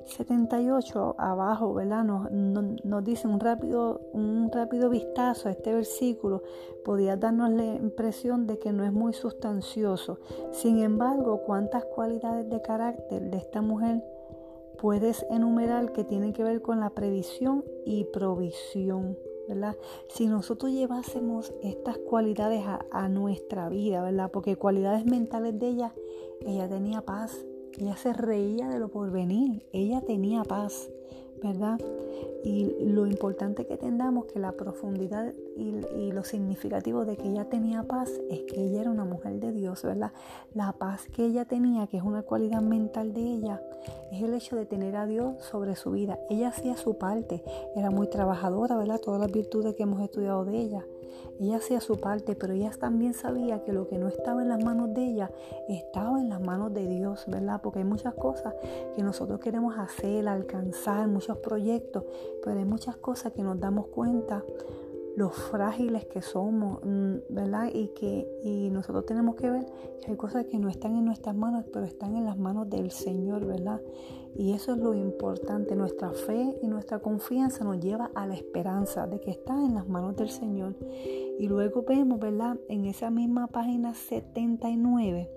78 0.05 1.15
abajo, 1.17 1.73
¿verdad? 1.73 2.03
Nos, 2.03 2.31
nos, 2.31 3.03
dice 3.03 3.27
un 3.27 3.39
rápido, 3.39 4.01
un 4.13 4.51
rápido 4.51 4.89
vistazo 4.89 5.49
a 5.49 5.51
este 5.51 5.73
versículo. 5.73 6.43
Podía 6.83 7.17
darnos 7.17 7.49
la 7.51 7.65
impresión 7.65 8.47
de 8.47 8.59
que 8.59 8.71
no 8.71 8.85
es 8.85 8.93
muy 8.93 9.13
sustancioso. 9.13 10.19
Sin 10.51 10.79
embargo, 10.79 11.41
¿cuántas 11.45 11.85
cualidades 11.85 12.49
de 12.49 12.61
carácter 12.61 13.29
de 13.29 13.37
esta 13.37 13.61
mujer 13.61 14.03
puedes 14.79 15.25
enumerar 15.29 15.91
que 15.91 16.03
tienen 16.03 16.33
que 16.33 16.43
ver 16.43 16.61
con 16.61 16.79
la 16.79 16.91
previsión 16.91 17.63
y 17.85 18.05
provisión? 18.05 19.17
¿verdad? 19.47 19.75
Si 20.07 20.25
nosotros 20.25 20.71
llevásemos 20.71 21.53
estas 21.61 21.99
cualidades 21.99 22.65
a, 22.65 22.83
a 22.91 23.09
nuestra 23.09 23.69
vida, 23.69 24.01
¿verdad? 24.01 24.31
Porque 24.31 24.55
cualidades 24.55 25.05
mentales 25.05 25.59
de 25.59 25.67
ella, 25.67 25.93
ella 26.41 26.67
tenía 26.67 27.01
paz, 27.01 27.45
ella 27.79 27.97
se 27.97 28.13
reía 28.13 28.69
de 28.69 28.79
lo 28.79 28.89
por 28.89 29.11
venir, 29.11 29.65
ella 29.73 30.01
tenía 30.01 30.43
paz, 30.43 30.89
¿verdad? 31.43 31.79
Y 32.45 32.75
lo 32.79 33.07
importante 33.07 33.65
que 33.65 33.73
entendamos 33.73 34.25
que 34.25 34.37
la 34.37 34.51
profundidad 34.51 35.33
y, 35.57 36.11
lo 36.11 36.23
significativo 36.23 37.03
de 37.03 37.17
que 37.17 37.27
ella 37.27 37.45
tenía 37.49 37.81
paz 37.83 38.09
es 38.29 38.41
que 38.43 38.63
ella 38.63 38.81
era 38.81 38.91
una 38.91 39.03
mujer 39.03 39.39
de 39.39 39.51
Dios, 39.51 39.81
¿verdad? 39.81 40.11
La 40.53 40.71
paz 40.73 41.07
que 41.07 41.25
ella 41.25 41.45
tenía, 41.45 41.87
que 41.87 41.97
es 41.97 42.03
una 42.03 42.21
cualidad 42.21 42.61
mental 42.61 43.13
de 43.13 43.21
ella, 43.21 43.61
es 44.11 44.21
el 44.21 44.33
hecho 44.35 44.55
de 44.55 44.67
tener 44.67 44.95
a 44.95 45.07
Dios 45.07 45.43
sobre 45.43 45.75
su 45.75 45.91
vida. 45.91 46.19
Ella 46.29 46.49
hacía 46.49 46.77
su 46.77 46.99
parte, 46.99 47.43
era 47.75 47.89
muy 47.89 48.07
trabajadora, 48.07 48.77
¿verdad? 48.77 49.01
Todas 49.01 49.19
las 49.19 49.31
virtudes 49.31 49.73
que 49.73 49.83
hemos 49.83 50.01
estudiado 50.01 50.45
de 50.45 50.55
ella. 50.55 50.85
Ella 51.39 51.57
hacía 51.57 51.81
su 51.81 51.97
parte, 51.97 52.35
pero 52.35 52.53
ella 52.53 52.71
también 52.79 53.13
sabía 53.13 53.63
que 53.63 53.73
lo 53.73 53.87
que 53.87 53.97
no 53.97 54.07
estaba 54.07 54.41
en 54.41 54.49
las 54.49 54.63
manos 54.63 54.93
de 54.93 55.03
ella 55.03 55.31
estaba 55.67 56.19
en 56.19 56.29
las 56.29 56.39
manos 56.39 56.73
de 56.73 56.87
Dios, 56.87 57.25
¿verdad? 57.27 57.59
Porque 57.61 57.79
hay 57.79 57.85
muchas 57.85 58.13
cosas 58.13 58.53
que 58.95 59.03
nosotros 59.03 59.39
queremos 59.41 59.77
hacer, 59.77 60.27
alcanzar, 60.27 61.07
muchos 61.07 61.37
proyectos, 61.39 62.05
pero 62.45 62.59
hay 62.59 62.65
muchas 62.65 62.95
cosas 62.97 63.33
que 63.33 63.43
nos 63.43 63.59
damos 63.59 63.87
cuenta 63.87 64.43
lo 65.15 65.29
frágiles 65.29 66.05
que 66.05 66.21
somos, 66.21 66.79
mm, 66.83 67.15
¿verdad? 67.29 67.69
Y 67.73 67.87
que 67.89 68.27
y 68.43 68.69
nosotros 68.69 69.05
tenemos 69.05 69.35
que 69.35 69.49
ver 69.49 69.65
que 70.01 70.11
hay 70.11 70.17
cosas 70.17 70.45
que 70.45 70.59
no 70.59 70.69
están 70.69 70.95
en 70.95 71.05
nuestras 71.05 71.35
manos, 71.35 71.65
pero 71.71 71.85
están 71.85 72.15
en 72.15 72.25
las 72.25 72.37
manos 72.37 72.69
del 72.69 72.91
Señor, 72.91 73.45
¿verdad? 73.45 73.81
Y 74.37 74.51
eso 74.51 74.73
es 74.73 74.79
lo 74.79 74.93
importante. 74.93 75.75
Nuestra 75.75 76.11
fe 76.11 76.57
y 76.61 76.67
nuestra 76.67 76.99
confianza 76.99 77.63
nos 77.63 77.79
lleva 77.79 78.11
a 78.13 78.27
la 78.27 78.35
esperanza 78.35 79.07
de 79.07 79.21
que 79.21 79.31
está 79.31 79.53
en 79.53 79.75
las 79.75 79.87
manos 79.87 80.17
del 80.17 80.29
Señor. 80.29 80.75
Y 81.39 81.47
luego 81.47 81.83
vemos, 81.83 82.19
¿verdad? 82.19 82.57
En 82.67 82.85
esa 82.85 83.09
misma 83.09 83.47
página 83.47 83.93
79, 83.93 85.29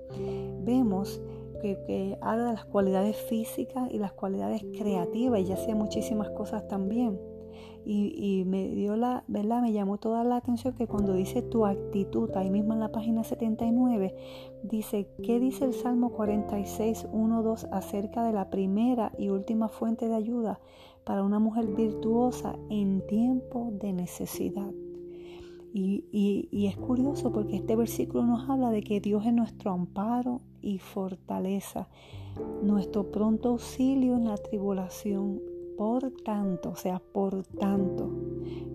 vemos 0.64 1.20
que, 1.58 2.18
habla 2.20 2.46
de 2.46 2.52
las 2.54 2.64
cualidades 2.64 3.16
físicas 3.16 3.90
y 3.90 3.98
las 3.98 4.12
cualidades 4.12 4.64
creativas 4.78 5.40
y 5.40 5.52
hacía 5.52 5.74
muchísimas 5.74 6.30
cosas 6.30 6.66
también. 6.68 7.18
Y, 7.84 8.44
me 8.46 8.68
dio 8.68 8.96
la, 8.96 9.24
¿verdad? 9.28 9.62
Me 9.62 9.72
llamó 9.72 9.96
toda 9.96 10.22
la 10.22 10.36
atención 10.36 10.74
que 10.74 10.86
cuando 10.86 11.14
dice 11.14 11.40
tu 11.40 11.64
actitud, 11.64 12.30
ahí 12.36 12.50
mismo 12.50 12.74
en 12.74 12.80
la 12.80 12.92
página 12.92 13.24
79, 13.24 14.14
dice, 14.62 15.08
¿qué 15.22 15.40
dice 15.40 15.64
el 15.64 15.72
Salmo 15.72 16.10
46, 16.10 17.08
1, 17.10 17.42
2 17.42 17.68
acerca 17.72 18.24
de 18.24 18.34
la 18.34 18.50
primera 18.50 19.12
y 19.16 19.30
última 19.30 19.68
fuente 19.68 20.06
de 20.06 20.16
ayuda 20.16 20.60
para 21.04 21.22
una 21.22 21.38
mujer 21.38 21.66
virtuosa 21.68 22.56
en 22.68 23.06
tiempo 23.06 23.70
de 23.72 23.94
necesidad? 23.94 24.70
Y, 25.72 26.48
es 26.66 26.76
curioso 26.76 27.32
porque 27.32 27.56
este 27.56 27.76
versículo 27.76 28.24
nos 28.24 28.48
habla 28.48 28.70
de 28.70 28.82
que 28.82 29.00
Dios 29.00 29.26
es 29.26 29.32
nuestro 29.32 29.72
amparo 29.72 30.40
y 30.60 30.78
fortaleza, 30.78 31.88
nuestro 32.62 33.10
pronto 33.10 33.50
auxilio 33.50 34.16
en 34.16 34.24
la 34.24 34.36
tribulación. 34.36 35.40
Por 35.76 36.10
tanto, 36.24 36.70
o 36.70 36.76
sea, 36.76 36.98
por 36.98 37.44
tanto, 37.46 38.10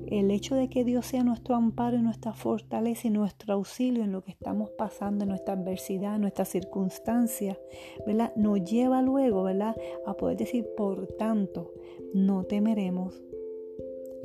el 0.08 0.32
hecho 0.32 0.56
de 0.56 0.70
que 0.70 0.86
Dios 0.86 1.06
sea 1.08 1.22
nuestro 1.24 1.56
amparo 1.56 1.98
y 1.98 2.02
nuestra 2.02 2.32
fortaleza 2.32 3.10
y 3.10 3.12
nuestro 3.12 3.56
auxilio 3.56 4.04
en 4.04 4.14
lo 4.14 4.24
que 4.24 4.32
estamos 4.32 4.70
pasando, 4.78 5.24
en 5.24 5.30
nuestra 5.30 5.56
adversidad, 5.56 6.16
en 6.16 6.22
nuestras 6.22 6.48
circunstancias, 6.48 7.58
¿verdad? 8.08 8.34
Nos 8.38 8.64
lleva 8.64 9.02
luego, 9.02 9.44
¿verdad? 9.44 9.76
A 10.06 10.14
poder 10.14 10.38
decir, 10.38 10.66
por 10.78 11.08
tanto, 11.08 11.74
no 12.14 12.46
temeremos, 12.46 13.22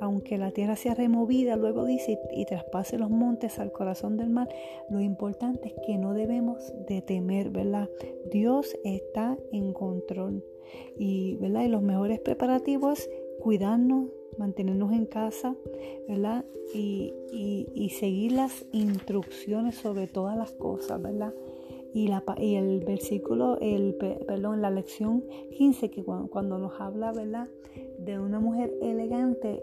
aunque 0.00 0.38
la 0.38 0.50
tierra 0.52 0.76
sea 0.76 0.94
removida, 0.94 1.56
luego 1.56 1.84
dice, 1.84 2.18
y, 2.32 2.44
traspase 2.44 2.98
los 2.98 3.10
montes 3.10 3.58
al 3.58 3.72
corazón 3.72 4.16
del 4.16 4.30
mar, 4.30 4.48
lo 4.90 5.00
importante 5.00 5.68
es 5.68 5.74
que 5.86 5.98
no 5.98 6.14
debemos 6.14 6.72
de 6.86 7.02
temer, 7.02 7.50
¿verdad? 7.50 7.88
Dios 8.30 8.76
está 8.84 9.36
en 9.52 9.72
control. 9.72 10.44
Y, 10.98 11.36
¿verdad? 11.36 11.64
y 11.64 11.68
los 11.68 11.82
mejores 11.82 12.20
preparativos, 12.20 13.08
cuidarnos, 13.40 14.10
mantenernos 14.38 14.92
en 14.92 15.06
casa, 15.06 15.56
¿verdad? 16.06 16.44
Y, 16.74 17.14
y, 17.32 17.90
seguir 17.90 18.32
las 18.32 18.66
instrucciones 18.72 19.76
sobre 19.76 20.06
todas 20.06 20.36
las 20.36 20.52
cosas, 20.52 21.00
¿verdad? 21.00 21.32
Y, 21.94 22.08
la, 22.08 22.22
y 22.36 22.56
el 22.56 22.80
versículo, 22.80 23.58
el, 23.60 23.94
perdón, 23.94 24.60
la 24.60 24.70
lección 24.70 25.24
15, 25.56 25.90
que 25.90 26.04
cuando, 26.04 26.28
cuando 26.28 26.58
nos 26.58 26.78
habla, 26.80 27.12
¿verdad? 27.12 27.48
De 27.98 28.18
una 28.18 28.38
mujer 28.38 28.72
elegante, 28.82 29.62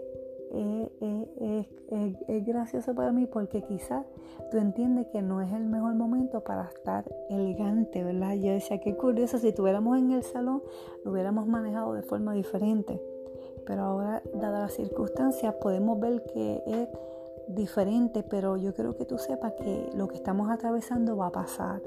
es, 0.52 2.46
gracioso 2.46 2.94
para 2.94 3.12
mí 3.12 3.26
porque 3.26 3.62
quizás 3.62 4.06
tú 4.50 4.58
entiendes 4.58 5.06
que 5.08 5.22
no 5.22 5.40
es 5.40 5.52
el 5.52 5.64
mejor 5.64 5.94
momento 5.94 6.42
para 6.44 6.64
estar 6.64 7.04
elegante, 7.28 8.04
¿verdad? 8.04 8.34
Yo 8.34 8.52
decía, 8.52 8.78
qué 8.80 8.96
curioso, 8.96 9.38
si 9.38 9.48
estuviéramos 9.48 9.98
en 9.98 10.12
el 10.12 10.22
salón, 10.22 10.62
lo 11.04 11.12
hubiéramos 11.12 11.46
manejado 11.46 11.94
de 11.94 12.02
forma 12.02 12.32
diferente. 12.34 13.00
Pero 13.66 13.82
ahora, 13.82 14.22
dadas 14.34 14.60
las 14.60 14.72
circunstancias, 14.74 15.54
podemos 15.54 15.98
ver 15.98 16.22
que 16.32 16.62
es 16.66 16.88
diferente, 17.48 18.22
pero 18.22 18.56
yo 18.56 18.74
quiero 18.74 18.96
que 18.96 19.04
tú 19.04 19.18
sepas 19.18 19.52
que 19.54 19.90
lo 19.94 20.08
que 20.08 20.16
estamos 20.16 20.50
atravesando 20.50 21.16
va 21.16 21.26
a 21.26 21.32
pasar. 21.32 21.82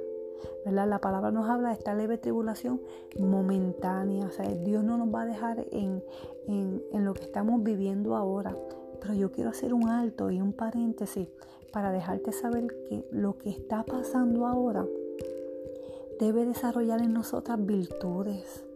La 0.65 0.99
palabra 0.99 1.31
nos 1.31 1.49
habla 1.49 1.69
de 1.69 1.75
esta 1.75 1.93
leve 1.93 2.17
tribulación 2.17 2.81
momentánea. 3.19 4.25
O 4.25 4.31
sea, 4.31 4.45
Dios 4.49 4.83
no 4.83 4.97
nos 4.97 5.13
va 5.13 5.23
a 5.23 5.25
dejar 5.25 5.65
en, 5.71 6.03
en 6.47 7.05
lo 7.05 7.13
que 7.13 7.23
estamos 7.23 7.63
viviendo 7.63 8.15
ahora. 8.15 8.55
Pero 9.01 9.13
yo 9.13 9.31
quiero 9.31 9.49
hacer 9.49 9.73
un 9.73 9.89
alto 9.89 10.29
y 10.29 10.41
un 10.41 10.53
paréntesis 10.53 11.27
para 11.71 11.91
dejarte 11.91 12.31
saber 12.31 12.67
que 12.87 13.07
lo 13.11 13.37
que 13.37 13.49
está 13.49 13.83
pasando 13.83 14.45
ahora 14.45 14.85
debe 16.19 16.45
desarrollar 16.45 17.01
en 17.01 17.13
nosotras 17.13 17.65
virtudes 17.65 18.68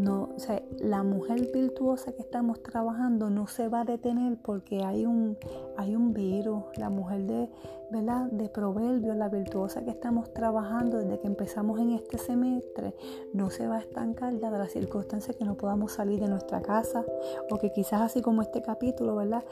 no, 0.00 0.30
o 0.34 0.38
sea, 0.38 0.62
la 0.78 1.02
mujer 1.02 1.50
virtuosa 1.52 2.12
que 2.12 2.22
estamos 2.22 2.62
trabajando 2.62 3.28
no 3.28 3.46
se 3.46 3.68
va 3.68 3.82
a 3.82 3.84
detener 3.84 4.38
porque 4.42 4.82
hay 4.82 5.04
un, 5.04 5.36
hay 5.76 5.94
un 5.94 6.14
virus. 6.14 6.64
La 6.78 6.88
mujer 6.88 7.26
de, 7.26 7.50
¿verdad? 7.90 8.30
de 8.30 8.48
proverbios, 8.48 9.14
la 9.14 9.28
virtuosa 9.28 9.84
que 9.84 9.90
estamos 9.90 10.32
trabajando 10.32 10.96
desde 10.96 11.18
que 11.18 11.26
empezamos 11.26 11.78
en 11.80 11.90
este 11.90 12.16
semestre, 12.16 12.94
no 13.34 13.50
se 13.50 13.68
va 13.68 13.76
a 13.76 13.80
estancar 13.80 14.40
dada 14.40 14.56
las 14.56 14.72
circunstancias 14.72 15.36
que 15.36 15.44
no 15.44 15.58
podamos 15.58 15.92
salir 15.92 16.18
de 16.18 16.28
nuestra 16.28 16.62
casa 16.62 17.04
o 17.50 17.58
que 17.58 17.70
quizás 17.70 18.00
así 18.00 18.22
como 18.22 18.40
este 18.40 18.62
capítulo, 18.62 19.16
¿verdad? 19.16 19.44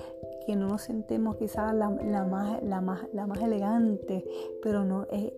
Que 0.47 0.57
no 0.57 0.67
nos 0.67 0.81
sentemos 0.81 1.37
quizás 1.37 1.75
la, 1.75 1.91
la, 1.91 2.25
más, 2.25 2.63
la, 2.63 2.81
más, 2.81 3.01
la 3.13 3.27
más 3.27 3.43
elegante, 3.43 4.25
pero 4.63 4.83
no 4.83 5.07
es 5.11 5.31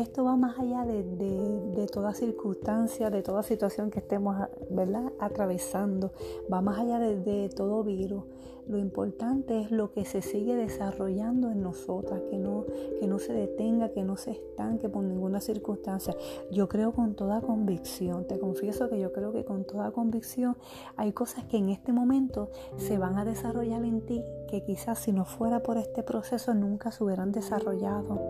esto 0.00 0.24
va 0.24 0.36
más 0.36 0.58
allá 0.58 0.84
de, 0.84 1.86
toda 1.90 2.12
circunstancia, 2.12 3.08
de 3.08 3.22
toda 3.22 3.42
situación 3.42 3.90
que 3.90 4.00
estemos 4.00 4.36
¿verdad? 4.70 5.12
atravesando, 5.18 6.12
va 6.52 6.60
más 6.60 6.78
allá 6.78 6.98
de, 6.98 7.48
todo 7.48 7.82
virus. 7.82 8.24
Lo 8.68 8.78
importante 8.78 9.60
es 9.60 9.70
lo 9.70 9.92
que 9.92 10.04
se 10.04 10.22
sigue 10.22 10.56
desarrollando 10.56 11.50
en 11.50 11.62
nosotras, 11.62 12.20
que 12.28 12.36
no, 12.36 12.64
que 12.98 13.06
no 13.06 13.20
se 13.20 13.32
detenga, 13.32 13.90
que 13.90 14.02
no 14.02 14.16
se 14.16 14.32
estanque 14.32 14.88
por 14.88 15.04
ninguna 15.04 15.40
circunstancia. 15.40 16.16
Yo 16.50 16.68
creo 16.68 16.92
con 16.92 17.14
toda 17.14 17.40
convicción, 17.40 18.26
te 18.26 18.40
confieso 18.40 18.90
que 18.90 18.98
yo 18.98 19.12
creo 19.12 19.32
que 19.32 19.44
con 19.44 19.64
toda 19.64 19.92
convicción 19.92 20.56
hay 20.96 21.12
cosas 21.12 21.44
que 21.44 21.58
en 21.58 21.68
este 21.68 21.92
momento 21.92 22.50
se 22.76 22.98
van 22.98 23.18
a 23.18 23.24
desarrollar 23.24 23.84
en 23.84 24.04
ti 24.04 24.24
que 24.48 24.64
quizás 24.64 24.98
si 24.98 25.12
no 25.12 25.24
fuera 25.24 25.62
por 25.62 25.76
este 25.76 26.02
proceso 26.02 26.52
nunca 26.52 26.90
se 26.90 27.04
hubieran 27.04 27.30
desarrollado. 27.32 28.20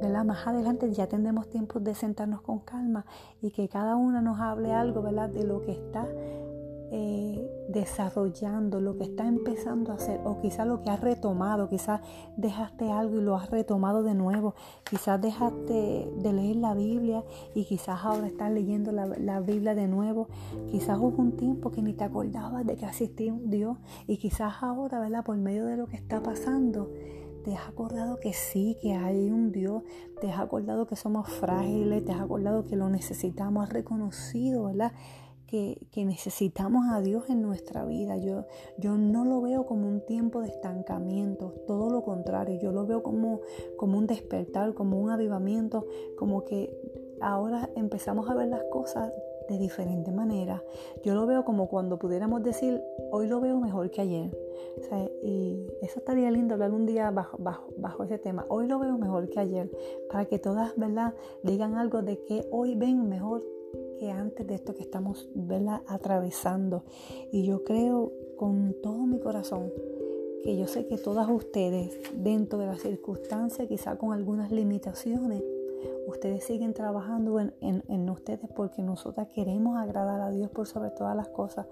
¿verdad? 0.00 0.24
Más 0.24 0.46
adelante 0.46 0.92
ya 0.98 1.06
tendremos 1.06 1.48
tiempo 1.48 1.78
de 1.78 1.94
sentarnos 1.94 2.42
con 2.42 2.58
calma 2.58 3.06
y 3.40 3.52
que 3.52 3.68
cada 3.68 3.94
una 3.94 4.20
nos 4.20 4.40
hable 4.40 4.72
algo, 4.72 5.00
¿verdad? 5.00 5.28
De 5.28 5.44
lo 5.44 5.62
que 5.62 5.70
está 5.70 6.08
eh, 6.90 7.48
desarrollando, 7.68 8.80
lo 8.80 8.98
que 8.98 9.04
está 9.04 9.28
empezando 9.28 9.92
a 9.92 9.94
hacer, 9.94 10.20
o 10.24 10.40
quizás 10.40 10.66
lo 10.66 10.82
que 10.82 10.90
has 10.90 11.00
retomado, 11.00 11.68
quizás 11.68 12.00
dejaste 12.36 12.90
algo 12.90 13.18
y 13.18 13.22
lo 13.22 13.36
has 13.36 13.48
retomado 13.48 14.02
de 14.02 14.14
nuevo, 14.14 14.56
quizás 14.90 15.20
dejaste 15.20 16.10
de 16.16 16.32
leer 16.32 16.56
la 16.56 16.74
Biblia 16.74 17.22
y 17.54 17.64
quizás 17.66 18.00
ahora 18.04 18.26
estás 18.26 18.50
leyendo 18.50 18.90
la, 18.90 19.06
la 19.06 19.38
Biblia 19.38 19.76
de 19.76 19.86
nuevo, 19.86 20.26
quizás 20.72 20.98
hubo 20.98 21.22
un 21.22 21.36
tiempo 21.36 21.70
que 21.70 21.80
ni 21.80 21.92
te 21.92 22.02
acordabas 22.02 22.66
de 22.66 22.74
que 22.74 22.86
existía 22.86 23.32
un 23.32 23.50
Dios 23.50 23.76
y 24.08 24.16
quizás 24.16 24.54
ahora, 24.62 24.98
¿verdad? 24.98 25.24
Por 25.24 25.36
medio 25.36 25.64
de 25.66 25.76
lo 25.76 25.86
que 25.86 25.96
está 25.96 26.20
pasando, 26.24 26.90
te 27.44 27.54
has 27.54 27.68
acordado 27.68 28.18
que 28.20 28.32
sí, 28.32 28.76
que 28.80 28.94
hay 28.94 29.30
un 29.30 29.52
Dios, 29.52 29.82
te 30.20 30.30
has 30.30 30.40
acordado 30.40 30.86
que 30.86 30.96
somos 30.96 31.28
frágiles, 31.28 32.04
te 32.04 32.12
has 32.12 32.20
acordado 32.20 32.64
que 32.64 32.76
lo 32.76 32.88
necesitamos, 32.88 33.64
has 33.64 33.72
reconocido, 33.72 34.64
¿verdad? 34.64 34.92
Que, 35.46 35.78
necesitamos 35.96 36.86
a 36.90 37.00
Dios 37.00 37.30
en 37.30 37.40
nuestra 37.40 37.84
vida. 37.84 38.16
Yo, 38.18 38.44
yo 38.76 38.98
no 38.98 39.24
lo 39.24 39.40
veo 39.40 39.66
como 39.66 39.88
un 39.88 40.04
tiempo 40.04 40.42
de 40.42 40.48
estancamiento, 40.48 41.54
todo 41.66 41.90
lo 41.90 42.02
contrario, 42.02 42.58
yo 42.60 42.70
lo 42.70 42.86
veo 42.86 43.02
como, 43.02 43.40
como 43.76 43.98
un 43.98 44.06
despertar, 44.06 44.74
como 44.74 45.00
un 45.00 45.10
avivamiento, 45.10 45.86
como 46.18 46.44
que 46.44 46.70
ahora 47.20 47.70
empezamos 47.76 48.28
a 48.28 48.34
ver 48.34 48.48
las 48.48 48.62
cosas 48.70 49.10
de 49.48 49.58
diferente 49.58 50.12
manera. 50.12 50.62
Yo 51.02 51.14
lo 51.14 51.26
veo 51.26 51.44
como 51.44 51.68
cuando 51.68 51.98
pudiéramos 51.98 52.42
decir, 52.42 52.82
hoy 53.10 53.26
lo 53.26 53.40
veo 53.40 53.58
mejor 53.58 53.90
que 53.90 54.00
ayer. 54.02 54.30
y 55.22 55.66
eso 55.82 56.00
estaría 56.00 56.30
lindo 56.30 56.54
hablar 56.54 56.72
un 56.72 56.86
día 56.86 57.10
bajo, 57.10 58.04
ese 58.04 58.18
tema. 58.18 58.44
Hoy 58.48 58.66
lo 58.66 58.78
veo 58.78 58.98
mejor 58.98 59.28
que 59.28 59.40
ayer. 59.40 59.70
Para 60.10 60.26
que 60.26 60.38
todas, 60.38 60.76
¿verdad?, 60.76 61.14
digan 61.42 61.74
algo 61.76 62.02
de 62.02 62.22
que 62.24 62.46
hoy 62.50 62.74
ven 62.74 63.08
mejor 63.08 63.44
que 63.98 64.10
antes 64.10 64.46
de 64.46 64.54
esto 64.54 64.74
que 64.74 64.82
estamos 64.82 65.28
atravesando. 65.86 66.84
Y 67.32 67.44
yo 67.44 67.64
creo 67.64 68.12
con 68.36 68.74
todo 68.82 69.06
mi 69.06 69.18
corazón 69.18 69.72
que 70.42 70.56
yo 70.56 70.66
sé 70.66 70.86
que 70.86 70.98
todas 70.98 71.28
ustedes, 71.28 71.98
dentro 72.14 72.58
de 72.58 72.66
las 72.66 72.80
circunstancias, 72.80 73.66
quizá 73.66 73.98
con 73.98 74.12
algunas 74.12 74.52
limitaciones, 74.52 75.42
ustedes 76.08 76.44
siguen 76.44 76.72
trabajando 76.72 77.38
en, 77.38 78.10
ustedes 78.10 78.48
porque 78.56 78.82
nosotras 78.82 79.28
queremos 79.28 79.76
agradar 79.76 80.20
a 80.20 80.30
Dios 80.30 80.50
por 80.50 80.66
sobre 80.66 80.90
todas 80.90 81.14
las 81.14 81.28
cosas 81.28 81.66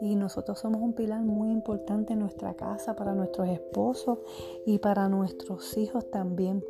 y 0.00 0.14
nosotros 0.14 0.58
somos 0.60 0.80
un 0.80 0.92
pilar 0.92 1.22
muy 1.22 1.50
importante 1.50 2.12
en 2.12 2.20
nuestra 2.20 2.54
casa 2.54 2.94
para 2.94 3.14
nuestros 3.14 3.48
esposos 3.48 4.18
y 4.64 4.78
para 4.78 5.08
nuestros 5.08 5.76
hijos 5.76 6.10
también. 6.10 6.64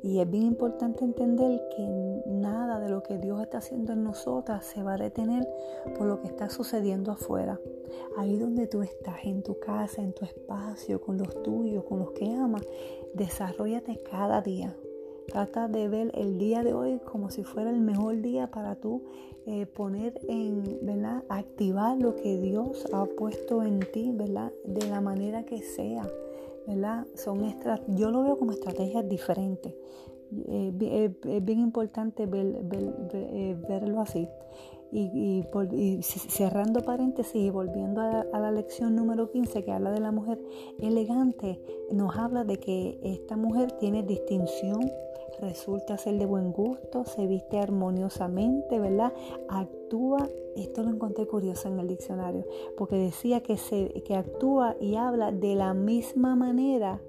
Y 0.00 0.20
es 0.20 0.30
bien 0.30 0.44
importante 0.44 1.04
entender 1.04 1.60
que 1.76 2.22
nada 2.26 2.78
de 2.78 2.88
lo 2.88 3.02
que 3.02 3.18
Dios 3.18 3.40
está 3.42 3.58
haciendo 3.58 3.92
en 3.94 4.04
nosotras 4.04 4.64
se 4.64 4.84
va 4.84 4.94
a 4.94 4.96
detener 4.96 5.48
por 5.96 6.06
lo 6.06 6.20
que 6.20 6.28
está 6.28 6.48
sucediendo 6.48 7.10
afuera. 7.10 7.58
Ahí 8.16 8.38
donde 8.38 8.68
tú 8.68 8.82
estás, 8.82 9.24
en 9.24 9.42
tu 9.42 9.58
casa, 9.58 10.00
en 10.00 10.12
tu 10.12 10.24
espacio, 10.24 11.00
con 11.00 11.18
los 11.18 11.42
tuyos, 11.42 11.82
con 11.82 11.98
los 11.98 12.12
que 12.12 12.32
amas, 12.32 12.62
desarrollate 13.14 14.00
cada 14.08 14.40
día. 14.40 14.76
Trata 15.28 15.68
de 15.68 15.88
ver 15.88 16.10
el 16.14 16.38
día 16.38 16.62
de 16.62 16.72
hoy 16.72 17.00
como 17.04 17.30
si 17.30 17.44
fuera 17.44 17.68
el 17.68 17.80
mejor 17.80 18.22
día 18.22 18.50
para 18.50 18.76
tú 18.76 19.02
eh, 19.46 19.66
poner 19.66 20.18
en, 20.26 20.78
¿verdad? 20.80 21.22
Activar 21.28 22.00
lo 22.00 22.16
que 22.16 22.40
Dios 22.40 22.86
ha 22.94 23.04
puesto 23.04 23.62
en 23.62 23.80
ti, 23.92 24.10
¿verdad? 24.14 24.52
De 24.64 24.88
la 24.88 25.02
manera 25.02 25.44
que 25.44 25.60
sea, 25.60 26.08
¿verdad? 26.66 27.06
Son 27.14 27.54
yo 27.88 28.10
lo 28.10 28.22
veo 28.22 28.38
como 28.38 28.52
estrategias 28.52 29.06
diferentes. 29.06 29.74
Eh, 30.48 30.72
eh, 30.80 31.14
es 31.26 31.44
bien 31.44 31.60
importante 31.60 32.24
verlo 32.24 34.00
así. 34.00 34.28
Y, 34.90 35.44
cerrando 36.02 36.80
paréntesis 36.80 37.34
y 37.34 37.50
volviendo 37.50 38.00
a, 38.00 38.24
a, 38.32 38.40
la 38.40 38.50
lección 38.50 38.96
número 38.96 39.30
15 39.30 39.62
que 39.62 39.72
habla 39.72 39.90
de 39.90 40.00
la 40.00 40.12
mujer 40.12 40.40
elegante, 40.78 41.60
nos 41.92 42.16
habla 42.16 42.44
de 42.44 42.58
que 42.58 42.98
esta 43.02 43.36
mujer 43.36 43.72
tiene 43.72 44.02
distinción, 44.02 44.90
resulta 45.40 45.98
ser 45.98 46.18
de 46.18 46.26
buen 46.26 46.52
gusto, 46.52 47.04
se 47.04 47.26
viste 47.26 47.58
armoniosamente, 47.58 48.78
¿verdad? 48.78 49.12
Actúa, 49.48 50.28
esto 50.56 50.82
lo 50.82 50.90
encontré 50.90 51.26
curioso 51.26 51.68
en 51.68 51.78
el 51.78 51.88
diccionario, 51.88 52.46
porque 52.76 52.96
decía 52.96 53.42
que, 53.42 53.56
se, 53.56 53.88
que 54.04 54.14
actúa 54.14 54.76
y 54.80 54.96
habla 54.96 55.32
de 55.32 55.54
la 55.54 55.74
misma 55.74 56.34
manera 56.34 57.00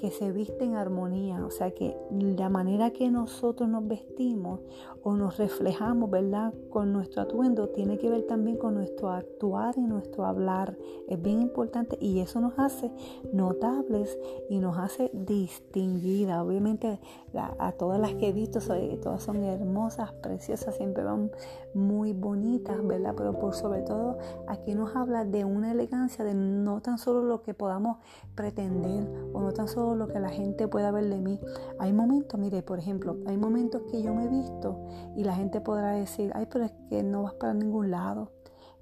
que 0.00 0.10
se 0.10 0.32
viste 0.32 0.64
en 0.64 0.76
armonía, 0.76 1.44
o 1.44 1.50
sea 1.50 1.72
que 1.72 1.94
la 2.10 2.48
manera 2.48 2.90
que 2.90 3.10
nosotros 3.10 3.68
nos 3.68 3.86
vestimos 3.86 4.60
o 5.02 5.14
nos 5.14 5.36
reflejamos, 5.36 6.08
¿verdad? 6.08 6.54
Con 6.70 6.94
nuestro 6.94 7.20
atuendo 7.20 7.68
tiene 7.68 7.98
que 7.98 8.08
ver 8.08 8.22
también 8.26 8.56
con 8.56 8.74
nuestro 8.74 9.10
actuar 9.10 9.74
y 9.76 9.82
nuestro 9.82 10.24
hablar. 10.24 10.78
Es 11.06 11.20
bien 11.20 11.42
importante 11.42 11.98
y 12.00 12.20
eso 12.20 12.40
nos 12.40 12.58
hace 12.58 12.90
notables 13.30 14.18
y 14.48 14.58
nos 14.58 14.78
hace 14.78 15.10
distinguidas. 15.12 16.40
Obviamente 16.40 16.98
a 17.34 17.72
todas 17.72 18.00
las 18.00 18.14
que 18.14 18.28
he 18.28 18.32
visto, 18.32 18.58
todas 19.02 19.22
son 19.22 19.44
hermosas, 19.44 20.12
preciosas, 20.14 20.76
siempre 20.76 21.04
van 21.04 21.30
muy 21.74 22.14
bonitas, 22.14 22.82
¿verdad? 22.86 23.14
Pero 23.16 23.38
por 23.38 23.54
sobre 23.54 23.82
todo 23.82 24.16
aquí 24.48 24.74
nos 24.74 24.96
habla 24.96 25.26
de 25.26 25.44
una 25.44 25.72
elegancia, 25.72 26.24
de 26.24 26.32
no 26.32 26.80
tan 26.80 26.96
solo 26.96 27.22
lo 27.22 27.42
que 27.42 27.52
podamos 27.52 27.98
pretender 28.34 29.06
o 29.34 29.40
no 29.40 29.52
tan 29.52 29.68
solo 29.68 29.89
lo 29.94 30.08
que 30.08 30.20
la 30.20 30.30
gente 30.30 30.68
pueda 30.68 30.90
ver 30.90 31.08
de 31.08 31.20
mí. 31.20 31.40
Hay 31.78 31.92
momentos, 31.92 32.38
mire, 32.38 32.62
por 32.62 32.78
ejemplo, 32.78 33.16
hay 33.26 33.36
momentos 33.36 33.82
que 33.90 34.02
yo 34.02 34.14
me 34.14 34.24
he 34.24 34.28
visto 34.28 34.84
y 35.16 35.24
la 35.24 35.34
gente 35.34 35.60
podrá 35.60 35.92
decir, 35.92 36.32
ay, 36.34 36.46
pero 36.50 36.64
es 36.64 36.72
que 36.88 37.02
no 37.02 37.22
vas 37.22 37.34
para 37.34 37.54
ningún 37.54 37.90
lado. 37.90 38.32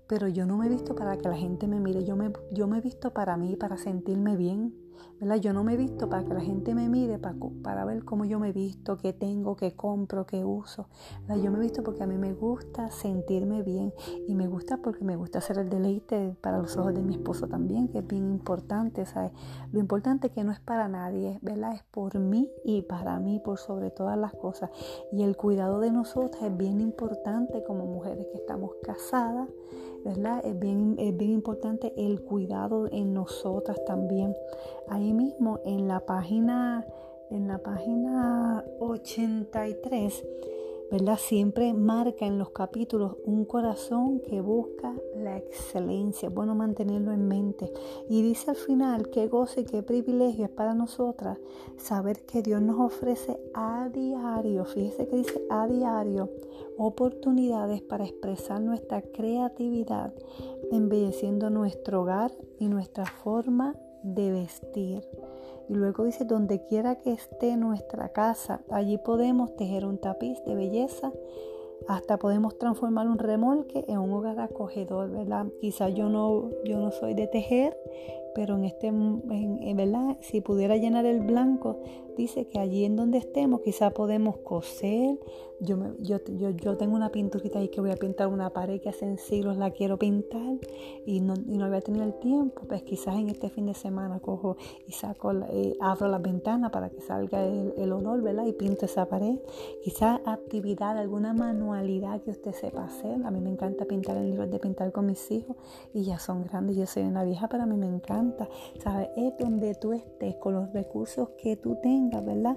Pero 0.07 0.27
yo 0.29 0.47
no 0.47 0.57
me 0.57 0.67
he 0.67 0.69
visto 0.71 0.95
para 0.95 1.17
que 1.19 1.29
la 1.29 1.37
gente 1.37 1.69
me 1.69 1.81
mire, 1.81 2.05
yo 2.05 2.17
me, 2.17 2.33
yo 2.51 2.67
me 2.67 2.79
he 2.79 2.81
visto 2.81 3.13
para 3.13 3.37
mí, 3.37 3.57
para 3.57 3.77
sentirme 3.77 4.37
bien 4.37 4.88
yo 5.41 5.53
no 5.53 5.65
me 5.65 5.75
he 5.75 5.77
visto 5.77 6.09
para 6.09 6.25
que 6.25 6.35
la 6.35 6.41
gente 6.41 6.75
me 6.75 6.89
mire, 6.89 7.19
para, 7.19 7.37
para 7.63 7.85
ver 7.85 8.05
cómo 8.05 8.25
yo 8.25 8.39
me 8.39 8.51
he 8.51 8.53
visto, 8.53 8.97
qué 8.99 9.13
tengo, 9.13 9.57
qué 9.57 9.75
compro, 9.75 10.27
qué 10.27 10.45
uso. 10.45 10.89
Yo 11.29 11.51
me 11.51 11.59
he 11.59 11.61
visto 11.61 11.83
porque 11.83 12.05
a 12.05 12.07
mí 12.07 12.17
me 12.17 12.33
gusta 12.33 12.91
sentirme 12.91 13.63
bien 13.63 13.93
y 14.27 14.35
me 14.35 14.47
gusta 14.47 14.79
porque 14.79 15.05
me 15.05 15.17
gusta 15.17 15.39
hacer 15.39 15.59
el 15.59 15.69
deleite 15.69 16.37
para 16.41 16.59
los 16.59 16.77
ojos 16.77 16.95
de 16.95 17.03
mi 17.03 17.15
esposo 17.15 17.49
también, 17.49 17.89
que 17.89 17.99
es 17.99 18.07
bien 18.07 18.31
importante. 18.31 19.07
¿sabes? 19.07 19.33
Lo 19.73 19.81
importante 19.81 20.31
que 20.31 20.45
no 20.45 20.53
es 20.53 20.61
para 20.61 20.89
nadie, 20.89 21.39
¿verdad? 21.43 21.75
es 21.75 21.83
por 21.91 22.19
mí 22.19 22.51
y 22.65 22.83
para 22.83 23.19
mí, 23.19 23.41
por 23.41 23.59
sobre 23.59 23.91
todas 23.91 24.19
las 24.19 24.33
cosas. 24.33 24.71
Y 25.13 25.23
el 25.23 25.37
cuidado 25.37 25.81
de 25.81 25.91
nosotras 25.91 26.43
es 26.43 26.57
bien 26.57 26.81
importante 26.81 27.63
como 27.65 27.87
mujeres 27.87 28.27
que 28.33 28.39
estamos 28.39 28.73
casadas. 28.83 29.49
¿Verdad? 30.09 30.41
Es 30.43 30.59
bien, 30.59 30.97
es 30.99 31.15
bien 31.15 31.33
importante 31.33 31.93
el 31.99 32.23
cuidado 32.23 32.89
en 32.91 33.13
nosotras 33.13 33.79
también. 33.85 34.35
Ahí 34.89 35.13
mismo 35.13 35.61
en 35.67 35.87
la 35.87 36.01
página, 36.01 36.87
en 37.31 37.47
la 37.47 37.59
página 37.59 38.65
83, 38.81 40.25
¿verdad? 40.91 41.19
Siempre 41.19 41.75
marca 41.75 42.27
en 42.27 42.39
los 42.39 42.51
capítulos 42.51 43.17
un 43.25 43.45
corazón 43.45 44.21
que 44.21 44.41
busca 44.41 44.95
la 45.17 45.37
excelencia. 45.37 46.31
Bueno 46.31 46.55
mantenerlo 46.55 47.13
en 47.13 47.29
mente. 47.29 47.73
Y 48.09 48.23
dice 48.23 48.51
al 48.51 48.57
final 48.57 49.11
qué 49.11 49.29
goce 49.29 49.63
y 49.63 49.65
qué 49.65 49.83
privilegio 49.83 50.47
es 50.47 50.51
para 50.51 50.75
nosotras 50.75 51.39
saber 51.77 52.25
que 52.25 52.43
Dios 52.43 52.63
nos 52.63 52.79
ofrece 52.81 53.39
a 53.55 53.89
diario, 53.93 54.65
fíjese 54.65 55.07
que 55.07 55.17
dice 55.17 55.43
a 55.51 55.67
diario, 55.67 56.31
oportunidades 56.77 57.83
para 57.83 58.05
expresar 58.05 58.61
nuestra 58.61 59.03
creatividad, 59.03 60.15
embelleciendo 60.71 61.51
nuestro 61.51 62.03
hogar 62.03 62.33
y 62.59 62.69
nuestra 62.69 63.05
forma 63.05 63.75
de 64.03 64.31
vestir. 64.31 65.03
Y 65.69 65.75
luego 65.75 66.05
dice, 66.05 66.25
donde 66.25 66.63
quiera 66.65 66.97
que 66.97 67.13
esté 67.13 67.57
nuestra 67.57 68.11
casa, 68.11 68.63
allí 68.71 68.99
podemos 68.99 69.55
tejer 69.57 69.85
un 69.85 69.99
tapiz 69.99 70.43
de 70.45 70.55
belleza, 70.55 71.13
hasta 71.87 72.19
podemos 72.19 72.59
transformar 72.59 73.07
un 73.07 73.19
remolque 73.19 73.85
en 73.89 73.99
un 73.99 74.13
hogar 74.13 74.41
acogedor, 74.41 75.11
¿verdad? 75.11 75.47
Quizá 75.61 75.89
yo 75.89 76.09
no, 76.09 76.51
yo 76.65 76.79
no 76.79 76.91
soy 76.91 77.15
de 77.15 77.27
tejer, 77.27 77.77
pero 78.35 78.57
en 78.57 78.65
este, 78.65 78.89
en, 78.89 79.77
¿verdad? 79.77 80.17
Si 80.21 80.41
pudiera 80.41 80.77
llenar 80.77 81.07
el 81.07 81.21
blanco, 81.21 81.81
dice 82.17 82.47
que 82.49 82.59
allí 82.59 82.85
en 82.85 82.97
donde 82.97 83.19
estemos 83.19 83.61
quizá 83.61 83.91
podemos 83.91 84.39
coser. 84.39 85.19
Yo, 85.61 85.77
yo, 85.99 86.19
yo, 86.51 86.77
tengo 86.77 86.95
una 86.95 87.11
pinturita 87.11 87.59
ahí 87.59 87.69
que 87.69 87.81
voy 87.81 87.91
a 87.91 87.97
pintar 87.97 88.29
una 88.29 88.51
pared 88.51 88.81
que 88.81 88.91
hace 88.91 89.17
siglos 89.17 89.57
la 89.57 89.73
quiero 89.73 89.99
pintar 89.99 90.57
y 91.05 91.21
no, 91.21 91.35
y 91.35 91.59
no 91.59 91.65
había 91.65 91.81
tenido 91.81 92.05
el 92.05 92.15
tiempo, 92.15 92.63
pues 92.69 92.85
quizás 92.85 93.17
en 93.17 93.29
este 93.29 93.51
fin 93.51 93.67
de 93.67 93.75
semana 93.75 94.21
cojo 94.21 94.57
y 94.87 94.93
saco, 94.93 95.33
eh, 95.33 95.77
abro 95.81 96.07
la 96.07 96.19
ventana 96.19 96.71
para 96.71 96.91
que 96.91 97.01
salga 97.01 97.45
el, 97.45 97.75
el, 97.77 97.93
olor, 97.93 98.23
¿verdad? 98.23 98.47
Y 98.47 98.53
pinto 98.53 98.85
esa 98.85 99.07
pared. 99.07 99.41
Quizás 99.83 100.21
actividad, 100.27 100.97
alguna 100.97 101.33
manualidad 101.33 102.21
que 102.23 102.31
usted 102.31 102.53
sepa 102.53 102.85
hacer. 102.85 103.25
A 103.25 103.31
mí 103.33 103.41
me 103.41 103.51
encanta 103.51 103.85
pintar 103.85 104.17
en 104.17 104.31
libros 104.31 104.49
de 104.49 104.61
pintar 104.61 104.93
con 104.93 105.07
mis 105.07 105.29
hijos 105.33 105.57
y 105.93 106.05
ya 106.05 106.21
son 106.21 106.45
grandes. 106.45 106.77
Yo 106.77 106.87
soy 106.87 107.03
una 107.03 107.25
vieja, 107.25 107.49
pero 107.49 107.65
a 107.65 107.67
mí 107.67 107.77
me 107.77 107.89
encanta. 107.89 108.18
¿Sabes? 108.83 109.09
Es 109.17 109.37
donde 109.39 109.75
tú 109.75 109.93
estés 109.93 110.35
con 110.37 110.55
los 110.55 110.73
recursos 110.73 111.31
que 111.41 111.57
tú 111.57 111.77
tengas 111.77 112.25
¿verdad? 112.25 112.57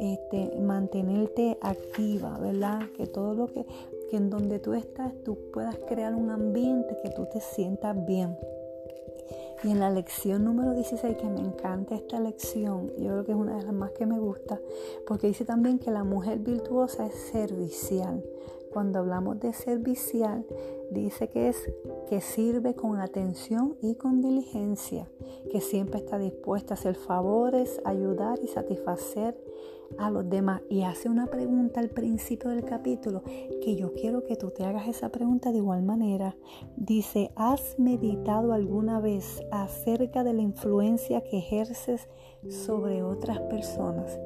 Este, 0.00 0.58
mantenerte 0.60 1.58
activa, 1.60 2.38
¿verdad? 2.38 2.80
Que 2.96 3.06
todo 3.06 3.34
lo 3.34 3.46
que, 3.46 3.64
que 4.10 4.16
en 4.16 4.30
donde 4.30 4.58
tú 4.58 4.74
estás, 4.74 5.12
tú 5.24 5.38
puedas 5.52 5.76
crear 5.88 6.14
un 6.14 6.30
ambiente 6.30 6.96
que 7.02 7.10
tú 7.10 7.26
te 7.32 7.40
sientas 7.40 7.96
bien. 8.06 8.36
Y 9.64 9.72
en 9.72 9.80
la 9.80 9.90
lección 9.90 10.44
número 10.44 10.72
16, 10.72 11.16
que 11.16 11.26
me 11.26 11.40
encanta 11.40 11.96
esta 11.96 12.20
lección, 12.20 12.92
yo 12.96 13.10
creo 13.10 13.24
que 13.24 13.32
es 13.32 13.38
una 13.38 13.56
de 13.56 13.64
las 13.64 13.74
más 13.74 13.90
que 13.90 14.06
me 14.06 14.18
gusta, 14.18 14.60
porque 15.06 15.26
dice 15.26 15.44
también 15.44 15.80
que 15.80 15.90
la 15.90 16.04
mujer 16.04 16.38
virtuosa 16.38 17.06
es 17.06 17.14
servicial. 17.14 18.22
Cuando 18.72 18.98
hablamos 18.98 19.40
de 19.40 19.52
servicial, 19.52 20.46
dice 20.90 21.28
que 21.28 21.48
es 21.48 21.72
que 22.08 22.20
sirve 22.20 22.74
con 22.74 22.98
atención 22.98 23.76
y 23.80 23.94
con 23.94 24.20
diligencia, 24.20 25.10
que 25.50 25.60
siempre 25.60 26.00
está 26.00 26.18
dispuesta 26.18 26.74
a 26.74 26.76
hacer 26.76 26.94
favores, 26.94 27.80
ayudar 27.84 28.38
y 28.42 28.46
satisfacer 28.48 29.36
a 29.98 30.10
los 30.10 30.28
demás. 30.28 30.62
Y 30.68 30.82
hace 30.82 31.08
una 31.08 31.26
pregunta 31.26 31.80
al 31.80 31.90
principio 31.90 32.50
del 32.50 32.64
capítulo 32.64 33.22
que 33.62 33.76
yo 33.76 33.94
quiero 33.94 34.24
que 34.24 34.36
tú 34.36 34.50
te 34.50 34.64
hagas 34.64 34.88
esa 34.88 35.08
pregunta 35.10 35.50
de 35.50 35.58
igual 35.58 35.82
manera. 35.82 36.36
Dice, 36.76 37.32
¿has 37.36 37.78
meditado 37.78 38.52
alguna 38.52 39.00
vez 39.00 39.42
acerca 39.50 40.24
de 40.24 40.34
la 40.34 40.42
influencia 40.42 41.22
que 41.22 41.38
ejerces 41.38 42.08
sobre 42.48 43.02
otras 43.02 43.40
personas? 43.40 44.18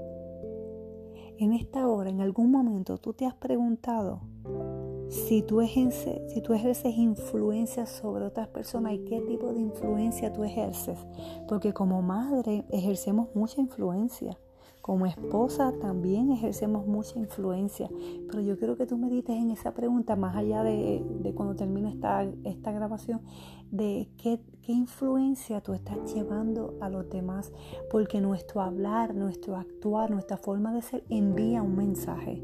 En 1.39 1.53
esta 1.53 1.89
hora, 1.89 2.11
en 2.11 2.21
algún 2.21 2.51
momento, 2.51 2.99
tú 2.99 3.15
te 3.15 3.27
has 3.27 3.35
preguntado 3.35 4.21
si 5.13 5.43
tú, 5.43 5.61
ejerces, 5.61 6.33
si 6.33 6.41
tú 6.41 6.55
ejerces 6.55 6.97
influencia 6.97 7.85
sobre 7.85 8.25
otras 8.25 8.49
personas 8.49 8.95
y 8.95 9.05
qué 9.05 9.21
tipo 9.21 9.53
de 9.53 9.61
influencia 9.61 10.33
tú 10.33 10.43
ejerces. 10.43 10.99
Porque 11.47 11.75
como 11.75 12.01
madre 12.01 12.65
ejercemos 12.71 13.29
mucha 13.35 13.61
influencia 13.61 14.39
Como 14.81 15.05
esposa 15.05 15.75
también 15.81 16.33
ejercemos 16.33 16.87
mucha 16.87 17.19
influencia, 17.19 17.91
pero 18.27 18.41
yo 18.41 18.57
quiero 18.59 18.77
que 18.77 18.87
tú 18.87 18.97
medites 18.97 19.37
en 19.37 19.51
esa 19.51 19.75
pregunta 19.75 20.17
más 20.17 20.35
allá 20.35 20.65
de, 20.65 21.33
cuando 21.37 21.55
termine 21.55 21.91
esta, 21.91 22.25
esta 22.45 22.73
grabación, 22.73 23.21
de 23.71 24.09
qué, 24.17 24.41
qué 24.63 24.73
influencia 24.73 25.61
tú 25.61 25.75
estás 25.75 25.99
llevando 26.13 26.75
a 26.81 26.89
los 26.89 27.09
demás, 27.11 27.53
porque 27.91 28.21
nuestro 28.21 28.63
hablar, 28.63 29.15
nuestro 29.15 29.57
actuar, 29.57 30.11
nuestra 30.11 30.39
forma 30.39 30.73
de 30.73 30.83
ser 30.83 31.05
envía 31.11 31.63
un 31.63 31.77
mensaje. 31.77 32.43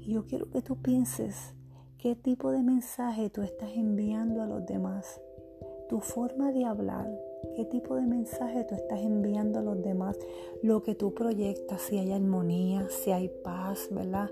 Y 0.00 0.12
yo 0.12 0.24
quiero 0.24 0.48
que 0.48 0.62
tú 0.62 0.76
pienses 0.76 1.54
qué 2.02 2.16
tipo 2.16 2.50
de 2.50 2.64
mensaje 2.64 3.30
tú 3.30 3.42
estás 3.42 3.70
enviando 3.76 4.42
a 4.42 4.46
los 4.46 4.66
demás, 4.66 5.20
tu 5.88 6.00
forma 6.00 6.50
de 6.50 6.64
hablar, 6.64 7.08
qué 7.54 7.64
tipo 7.64 7.96
de 7.96 8.02
mensaje 8.02 8.64
tú 8.64 8.74
estás 8.74 9.00
enviando 9.00 9.58
a 9.58 9.62
los 9.62 9.82
demás, 9.82 10.18
lo 10.62 10.82
que 10.82 10.94
tú 10.94 11.12
proyectas, 11.14 11.82
si 11.82 11.98
hay 11.98 12.12
armonía, 12.12 12.88
si 12.88 13.10
hay 13.12 13.28
paz, 13.28 13.88
¿verdad? 13.90 14.30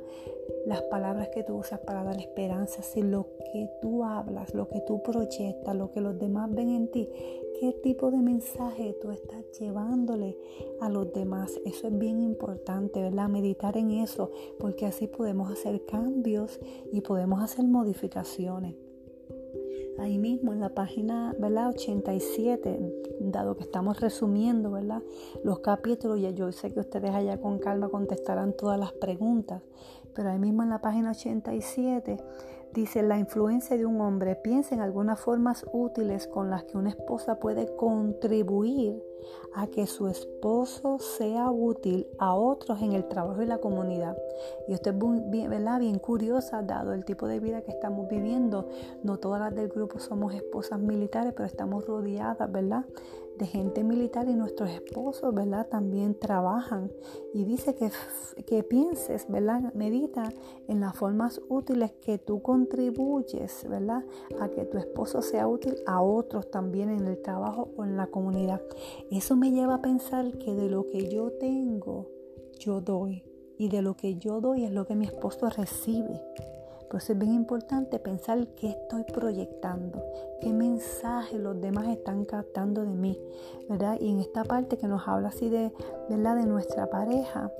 Las 0.67 0.83
palabras 0.83 1.29
que 1.29 1.43
tú 1.43 1.57
usas 1.57 1.81
para 1.81 2.05
dar 2.05 2.19
esperanza, 2.19 2.83
si 2.83 3.03
lo 3.03 3.29
que 3.53 3.69
tú 3.81 4.05
hablas, 4.05 4.55
lo 4.55 4.69
que 4.69 4.81
tú 4.87 5.03
proyectas, 5.03 5.75
lo 5.75 5.91
que 5.93 6.01
los 6.01 6.19
demás 6.19 6.53
ven 6.53 6.71
en 6.71 6.91
ti, 6.91 7.09
qué 7.59 7.73
tipo 7.83 8.11
de 8.11 8.19
mensaje 8.19 8.97
tú 9.01 9.11
estás 9.11 9.45
llevándole 9.59 10.37
a 10.81 10.89
los 10.89 11.13
demás. 11.13 11.61
Eso 11.65 11.89
es 11.89 11.99
bien 11.99 12.21
importante, 12.21 13.03
¿verdad? 13.03 13.29
Meditar 13.29 13.77
en 13.77 13.91
eso, 13.91 14.31
porque 14.59 14.87
así 14.87 15.07
podemos 15.07 15.51
hacer 15.51 15.85
cambios 15.85 16.59
y 16.93 17.01
podemos 17.01 17.43
hacer 17.43 17.65
modificaciones 17.65 18.90
ahí 20.01 20.19
mismo 20.19 20.53
en 20.53 20.61
la 20.61 20.71
página 20.71 21.35
¿verdad? 21.39 21.69
87, 21.69 22.81
dado 23.21 23.57
que 23.57 23.65
estamos 23.65 24.01
resumiendo 24.01 24.71
¿verdad? 24.71 25.03
los 25.45 25.61
capítulos, 25.61 26.19
y 26.19 26.33
yo 26.35 26.51
sé 26.53 26.73
que 26.73 26.81
ustedes 26.81 27.11
allá 27.11 27.41
con 27.41 27.59
calma 27.59 27.89
contestarán 27.89 28.55
todas 28.55 28.79
las 28.79 28.93
preguntas, 28.93 29.63
pero 30.15 30.31
ahí 30.31 30.39
mismo 30.39 30.63
en 30.63 30.71
la 30.71 30.81
página 30.81 31.11
87 31.11 32.19
dice 32.73 33.03
la 33.03 33.19
influencia 33.19 33.77
de 33.77 33.87
un 33.87 34.01
hombre, 34.01 34.37
piensa 34.37 34.75
en 34.75 34.81
algunas 34.81 35.21
formas 35.21 35.67
útiles 35.73 36.27
con 36.27 36.51
las 36.51 36.65
que 36.65 36.77
una 36.77 36.91
esposa 36.91 37.39
puede 37.39 37.75
contribuir 37.77 39.03
a 39.55 39.67
que 39.67 39.87
su 39.87 40.09
esposo 40.09 40.99
sea 40.99 41.51
útil 41.51 42.07
a 42.19 42.35
otros 42.35 42.81
en 42.83 42.93
el 42.93 43.07
trabajo 43.09 43.43
y 43.43 43.47
la 43.47 43.59
comunidad. 43.59 44.17
Y 44.69 44.75
esto 44.75 44.91
es 44.91 44.99
bien, 44.99 45.51
bien 45.51 45.99
curiosa, 45.99 46.63
dado 46.63 46.93
el 46.93 47.05
tipo 47.05 47.27
de 47.27 47.41
vida 47.41 47.63
que 47.63 47.71
estamos 47.71 48.09
viviendo. 48.09 48.69
No 49.03 49.19
todas 49.19 49.41
las 49.41 49.55
del 49.55 49.69
grupo 49.69 49.99
somos 49.99 50.35
esposas 50.35 50.81
militares, 50.81 51.33
pero 51.37 51.47
estamos 51.47 51.87
rodeadas, 51.87 52.51
¿verdad? 52.51 52.85
De 53.41 53.47
gente 53.47 53.83
militar 53.83 54.29
y 54.29 54.35
nuestros 54.35 54.71
esposos, 54.71 55.35
¿verdad? 55.35 55.67
También 55.67 56.15
trabajan. 56.15 56.93
Y 57.33 57.45
dice 57.45 57.75
que, 57.75 57.91
que 58.45 58.63
pienses, 58.63 59.27
¿verdad? 59.29 59.73
Medita 59.73 60.31
en 60.69 60.81
las 60.81 60.95
formas 60.95 61.41
útiles 61.49 61.93
que 62.05 62.19
tú 62.19 62.43
contribuyes, 62.43 63.67
¿verdad? 63.69 64.05
A 64.39 64.49
que 64.51 64.67
tu 64.67 64.77
esposo 64.77 65.23
sea 65.23 65.49
útil 65.49 65.75
a 65.87 66.03
otros 66.03 66.51
también 66.51 66.91
en 66.91 67.07
el 67.07 67.21
trabajo 67.23 67.71
o 67.77 67.85
en 67.85 67.97
la 67.97 68.09
comunidad. 68.09 68.61
Eso 69.11 69.37
me 69.37 69.51
lleva 69.51 69.77
a 69.77 69.83
pensar 69.83 70.37
que 70.39 70.55
de 70.55 70.69
lo 70.69 70.87
que 70.87 71.09
yo 71.09 71.33
tengo, 71.33 72.09
yo 72.59 72.83
doy. 72.83 73.25
Y 73.57 73.69
de 73.69 73.81
lo 73.81 73.97
que 73.97 74.17
yo 74.17 74.41
doy 74.41 74.65
es 74.65 74.73
lo 74.73 74.87
que 74.87 74.95
mi 74.95 75.07
esposo 75.07 75.49
recibe. 75.49 76.21
Por 76.91 77.01
eso 77.01 77.13
es 77.13 77.19
bien 77.21 77.35
importante 77.35 78.01
pensar 78.01 78.49
qué 78.57 78.71
estoy 78.71 79.05
proyectando, 79.05 80.05
qué 80.41 80.53
mensaje 80.53 81.39
los 81.39 81.61
demás 81.61 81.87
están 81.87 82.25
captando 82.25 82.83
de 82.83 82.89
mí, 82.89 83.17
¿verdad? 83.69 83.97
Y 84.01 84.11
en 84.11 84.19
esta 84.19 84.43
parte 84.43 84.77
que 84.77 84.89
nos 84.89 85.07
habla 85.07 85.29
así 85.29 85.49
de, 85.49 85.73
¿verdad? 86.09 86.35
De 86.35 86.47
nuestra 86.47 86.91
pareja, 86.91 87.53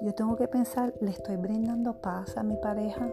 yo 0.00 0.14
tengo 0.14 0.36
que 0.36 0.48
pensar, 0.48 0.94
¿le 1.02 1.10
estoy 1.10 1.36
brindando 1.36 2.00
paz 2.00 2.38
a 2.38 2.42
mi 2.42 2.56
pareja? 2.56 3.06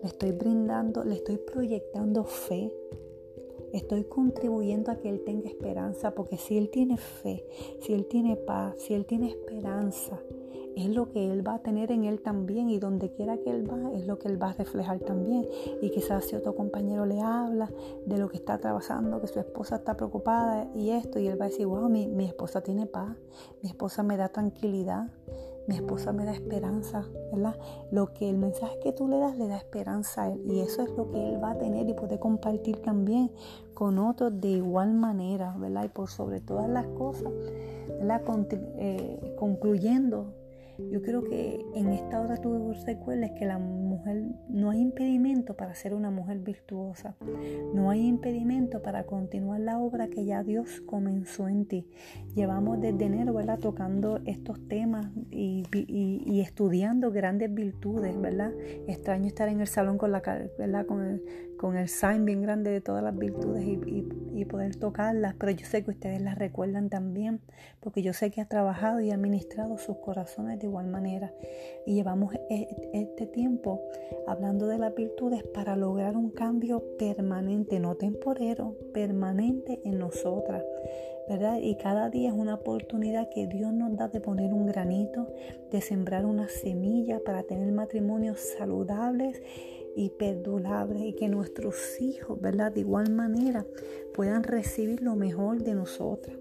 ¿Le 0.00 0.08
estoy 0.08 0.30
brindando, 0.30 1.02
le 1.02 1.16
estoy 1.16 1.38
proyectando 1.38 2.22
fe? 2.22 2.72
Estoy 3.72 4.04
contribuyendo 4.04 4.92
a 4.92 4.96
que 4.96 5.08
Él 5.08 5.24
tenga 5.24 5.48
esperanza, 5.48 6.14
porque 6.14 6.36
si 6.36 6.56
Él 6.56 6.70
tiene 6.70 6.98
fe, 6.98 7.44
si 7.80 7.94
Él 7.94 8.06
tiene 8.06 8.36
paz, 8.36 8.76
si 8.78 8.94
Él 8.94 9.06
tiene 9.06 9.28
esperanza, 9.28 10.20
es 10.76 10.88
lo 10.88 11.10
que 11.10 11.30
Él 11.30 11.46
va 11.46 11.54
a 11.54 11.58
tener 11.58 11.92
en 11.92 12.04
Él 12.04 12.20
también 12.20 12.70
y 12.70 12.78
donde 12.78 13.12
quiera 13.12 13.36
que 13.38 13.50
Él 13.50 13.70
va 13.70 13.92
es 13.92 14.06
lo 14.06 14.18
que 14.18 14.28
Él 14.28 14.42
va 14.42 14.50
a 14.50 14.52
reflejar 14.52 14.98
también. 15.00 15.48
Y 15.80 15.90
quizás 15.90 16.24
si 16.24 16.36
otro 16.36 16.54
compañero 16.54 17.06
le 17.06 17.20
habla 17.20 17.70
de 18.06 18.18
lo 18.18 18.28
que 18.28 18.36
está 18.36 18.58
trabajando, 18.58 19.20
que 19.20 19.26
su 19.26 19.40
esposa 19.40 19.76
está 19.76 19.96
preocupada 19.96 20.68
y 20.74 20.90
esto, 20.90 21.18
y 21.18 21.28
Él 21.28 21.40
va 21.40 21.46
a 21.46 21.48
decir, 21.48 21.66
wow, 21.66 21.88
mi, 21.88 22.08
mi 22.08 22.24
esposa 22.24 22.60
tiene 22.62 22.86
paz, 22.86 23.16
mi 23.62 23.68
esposa 23.68 24.02
me 24.02 24.16
da 24.16 24.28
tranquilidad, 24.28 25.08
mi 25.68 25.76
esposa 25.76 26.12
me 26.12 26.24
da 26.24 26.32
esperanza, 26.32 27.06
¿verdad? 27.32 27.56
Lo 27.90 28.12
que 28.12 28.28
el 28.28 28.36
mensaje 28.36 28.78
que 28.80 28.92
tú 28.92 29.06
le 29.06 29.18
das 29.18 29.36
le 29.38 29.46
da 29.46 29.56
esperanza 29.56 30.24
a 30.24 30.28
él 30.28 30.42
y 30.44 30.58
eso 30.58 30.82
es 30.82 30.90
lo 30.96 31.08
que 31.10 31.28
él 31.28 31.42
va 31.42 31.52
a 31.52 31.58
tener 31.58 31.88
y 31.88 31.94
puede 31.94 32.18
compartir 32.18 32.82
también 32.82 33.30
con 33.72 34.00
otros 34.00 34.40
de 34.40 34.48
igual 34.48 34.92
manera, 34.92 35.54
¿verdad? 35.58 35.84
Y 35.84 35.88
por 35.88 36.10
sobre 36.10 36.40
todas 36.40 36.68
las 36.68 36.86
cosas. 36.88 37.32
Eh, 38.04 39.34
concluyendo 39.38 40.34
yo 40.90 41.02
creo 41.02 41.22
que 41.22 41.64
en 41.74 41.88
esta 41.88 42.20
hora 42.20 42.36
tú 42.36 42.72
recuerdes 42.86 43.32
que 43.32 43.44
la 43.44 43.58
mujer 43.58 44.24
no 44.48 44.70
hay 44.70 44.80
impedimento 44.80 45.54
para 45.54 45.74
ser 45.74 45.94
una 45.94 46.10
mujer 46.10 46.38
virtuosa. 46.38 47.16
No 47.74 47.90
hay 47.90 48.06
impedimento 48.06 48.82
para 48.82 49.04
continuar 49.04 49.60
la 49.60 49.78
obra 49.78 50.08
que 50.08 50.24
ya 50.24 50.42
Dios 50.42 50.80
comenzó 50.86 51.48
en 51.48 51.66
ti. 51.66 51.86
Llevamos 52.34 52.80
desde 52.80 53.04
enero, 53.04 53.34
¿verdad? 53.34 53.58
Tocando 53.58 54.20
estos 54.24 54.66
temas 54.68 55.06
y, 55.30 55.64
estudiando 56.40 57.10
grandes 57.10 57.52
virtudes, 57.52 58.20
¿verdad? 58.20 58.52
Extraño 58.86 59.26
estar 59.26 59.48
en 59.48 59.60
el 59.60 59.66
salón 59.66 59.98
con 59.98 60.12
la, 60.12 60.22
¿verdad? 60.58 60.86
Con 60.86 61.04
el, 61.04 61.22
con 61.62 61.76
el 61.76 61.88
sign 61.88 62.24
bien 62.24 62.42
grande 62.42 62.72
de 62.72 62.80
todas 62.80 63.04
las 63.04 63.16
virtudes 63.16 63.64
y, 63.64 64.44
poder 64.50 64.74
tocarlas, 64.74 65.36
pero 65.38 65.52
yo 65.52 65.64
sé 65.64 65.84
que 65.84 65.92
ustedes 65.92 66.20
las 66.20 66.36
recuerdan 66.36 66.90
también, 66.90 67.40
porque 67.78 68.02
yo 68.02 68.12
sé 68.12 68.32
que 68.32 68.40
ha 68.40 68.48
trabajado 68.48 69.00
y 69.00 69.12
administrado 69.12 69.78
sus 69.78 69.98
corazones 69.98 70.58
de 70.58 70.66
igual 70.66 70.88
manera. 70.88 71.32
Y 71.86 71.94
llevamos 71.94 72.34
e, 72.50 72.66
este 72.92 73.26
tiempo 73.26 73.80
hablando 74.26 74.66
de 74.66 74.78
las 74.78 74.92
virtudes 74.96 75.44
para 75.54 75.76
lograr 75.76 76.16
un 76.16 76.30
cambio 76.30 76.82
permanente, 76.98 77.78
no 77.78 77.94
temporero, 77.94 78.76
permanente 78.92 79.80
en 79.84 80.00
nosotras. 80.00 80.64
¿verdad? 81.28 81.58
Y 81.62 81.76
cada 81.76 82.10
día 82.10 82.30
es 82.30 82.34
una 82.34 82.54
oportunidad 82.54 83.28
que 83.28 83.46
Dios 83.46 83.72
nos 83.72 83.96
da 83.96 84.08
de 84.08 84.20
poner 84.20 84.52
un 84.52 84.66
granito, 84.66 85.32
de 85.70 85.80
sembrar 85.80 86.26
una 86.26 86.48
semilla 86.48 87.20
para 87.24 87.44
tener 87.44 87.70
matrimonios 87.70 88.40
saludables 88.58 89.40
y 89.96 90.10
perdurable 90.10 91.06
y 91.06 91.12
que 91.14 91.28
nuestros 91.28 92.00
hijos, 92.00 92.40
¿verdad? 92.40 92.72
De 92.72 92.80
igual 92.80 93.10
manera 93.10 93.66
puedan 94.14 94.42
recibir 94.42 95.02
lo 95.02 95.16
mejor 95.16 95.62
de 95.62 95.74
nosotras. 95.74 96.36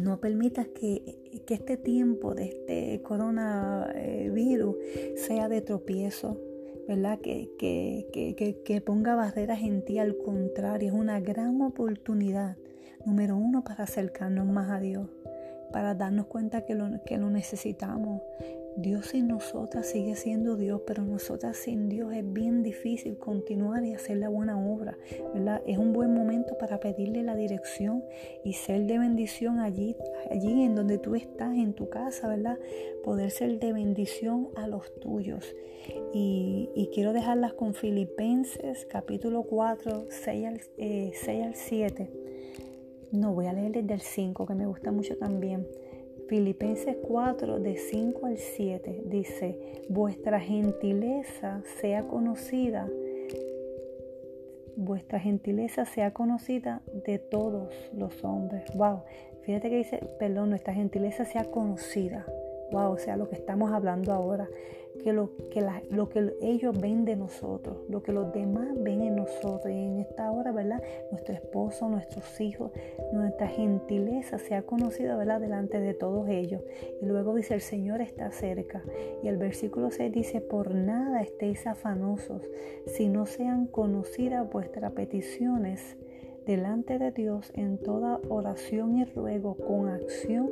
No 0.00 0.20
permitas 0.20 0.68
que, 0.68 1.42
que 1.46 1.54
este 1.54 1.76
tiempo 1.76 2.34
de 2.34 2.44
este 2.44 3.02
coronavirus 3.02 4.76
sea 5.16 5.48
de 5.48 5.62
tropiezo, 5.62 6.38
¿verdad? 6.86 7.18
Que, 7.20 7.50
que, 7.58 8.06
que, 8.12 8.62
que, 8.62 8.80
ponga 8.80 9.14
barreras 9.14 9.62
en 9.62 9.84
ti, 9.84 9.98
al 9.98 10.16
contrario, 10.18 10.88
es 10.88 10.94
una 10.94 11.20
gran 11.20 11.60
oportunidad, 11.62 12.56
número 13.04 13.36
uno, 13.36 13.64
para 13.64 13.84
acercarnos 13.84 14.46
más 14.46 14.70
a 14.70 14.80
Dios, 14.80 15.08
para 15.72 15.94
darnos 15.94 16.26
cuenta 16.26 16.66
que 16.66 16.74
lo, 16.74 17.02
que 17.04 17.16
lo 17.16 17.30
necesitamos, 17.30 18.20
Dios 18.76 19.06
sin 19.06 19.28
nosotras 19.28 19.86
sigue 19.86 20.16
siendo 20.16 20.56
Dios, 20.56 20.82
pero 20.86 21.02
nosotras 21.02 21.56
sin 21.56 21.88
Dios 21.88 22.12
es 22.12 22.30
bien 22.30 22.62
difícil 22.62 23.16
continuar 23.16 23.84
y 23.84 23.94
hacer 23.94 24.18
la 24.18 24.28
buena 24.28 24.58
obra, 24.58 24.98
¿verdad? 25.32 25.62
Es 25.66 25.78
un 25.78 25.94
buen 25.94 26.12
momento 26.12 26.58
para 26.58 26.78
pedirle 26.78 27.22
la 27.22 27.36
dirección 27.36 28.04
y 28.44 28.52
ser 28.52 28.86
de 28.86 28.98
bendición 28.98 29.60
allí, 29.60 29.96
allí 30.30 30.62
en 30.62 30.74
donde 30.74 30.98
tú 30.98 31.14
estás, 31.14 31.56
en 31.56 31.72
tu 31.72 31.88
casa, 31.88 32.28
¿verdad? 32.28 32.58
Poder 33.02 33.30
ser 33.30 33.58
de 33.58 33.72
bendición 33.72 34.48
a 34.56 34.66
los 34.66 34.94
tuyos. 35.00 35.54
Y, 36.12 36.90
quiero 36.92 37.12
dejarlas 37.12 37.52
con 37.52 37.74
Filipenses 37.74 38.86
capítulo 38.86 39.42
4, 39.42 40.06
6 40.08 40.46
al, 40.46 40.60
6 40.60 40.74
eh, 40.78 41.42
al 41.44 41.54
7. 41.54 42.10
No, 43.12 43.34
voy 43.34 43.46
a 43.46 43.52
leer 43.52 43.72
desde 43.72 43.94
el 43.94 44.00
5, 44.00 44.46
que 44.46 44.54
me 44.54 44.66
gusta 44.66 44.92
mucho 44.92 45.16
también. 45.16 45.66
Filipenses 46.28 46.96
4, 47.06 47.60
de 47.60 47.76
5 47.76 48.26
al 48.26 48.36
7, 48.36 49.02
dice, 49.06 49.58
vuestra 49.88 50.40
gentileza 50.40 51.62
sea 51.80 52.02
conocida, 52.08 52.88
vuestra 54.76 55.20
gentileza 55.20 55.84
sea 55.84 56.12
conocida 56.12 56.82
de 57.06 57.18
todos 57.18 57.72
los 57.94 58.24
hombres. 58.24 58.64
Wow, 58.74 59.02
fíjate 59.42 59.70
que 59.70 59.76
dice, 59.76 60.00
perdón, 60.18 60.50
nuestra 60.50 60.74
gentileza 60.74 61.24
sea 61.24 61.44
conocida. 61.44 62.26
Wow, 62.72 62.92
o 62.92 62.98
sea, 62.98 63.16
lo 63.16 63.28
que 63.28 63.36
estamos 63.36 63.70
hablando 63.70 64.12
ahora. 64.12 64.48
Que 64.98 65.12
lo 65.12 65.30
que, 65.50 65.64
lo 65.90 66.08
que 66.08 66.34
ellos 66.42 66.78
ven 66.80 67.04
de 67.04 67.16
nosotros, 67.16 67.78
lo 67.88 68.02
que 68.02 68.12
los 68.12 68.32
demás 68.32 68.68
ven 68.82 69.02
en 69.02 69.16
nosotros. 69.16 69.72
Y 69.72 69.78
en 69.78 70.00
esta 70.00 70.30
hora, 70.30 70.52
¿verdad? 70.52 70.82
Nuestro 71.10 71.34
esposo, 71.34 71.88
nuestros 71.88 72.40
hijos, 72.40 72.72
nuestra 73.12 73.48
gentileza 73.48 74.38
sea 74.38 74.62
conocida, 74.62 75.16
¿verdad? 75.16 75.40
Delante 75.40 75.80
de 75.80 75.94
todos 75.94 76.28
ellos. 76.28 76.62
Y 77.00 77.06
luego 77.06 77.34
dice, 77.34 77.54
el 77.54 77.60
Señor 77.60 78.00
está 78.00 78.30
cerca. 78.30 78.82
Y 79.22 79.28
el 79.28 79.36
versículo 79.36 79.90
6 79.90 80.12
dice, 80.12 80.40
por 80.40 80.74
nada 80.74 81.22
estéis 81.22 81.66
afanosos, 81.66 82.42
si 82.86 83.08
no 83.08 83.26
sean 83.26 83.66
conocidas 83.66 84.50
vuestras 84.50 84.92
peticiones 84.92 85.96
delante 86.46 86.98
de 86.98 87.10
Dios 87.10 87.50
en 87.54 87.78
toda 87.78 88.20
oración 88.28 88.96
y 88.96 89.04
ruego 89.04 89.56
con 89.56 89.88
acción 89.88 90.48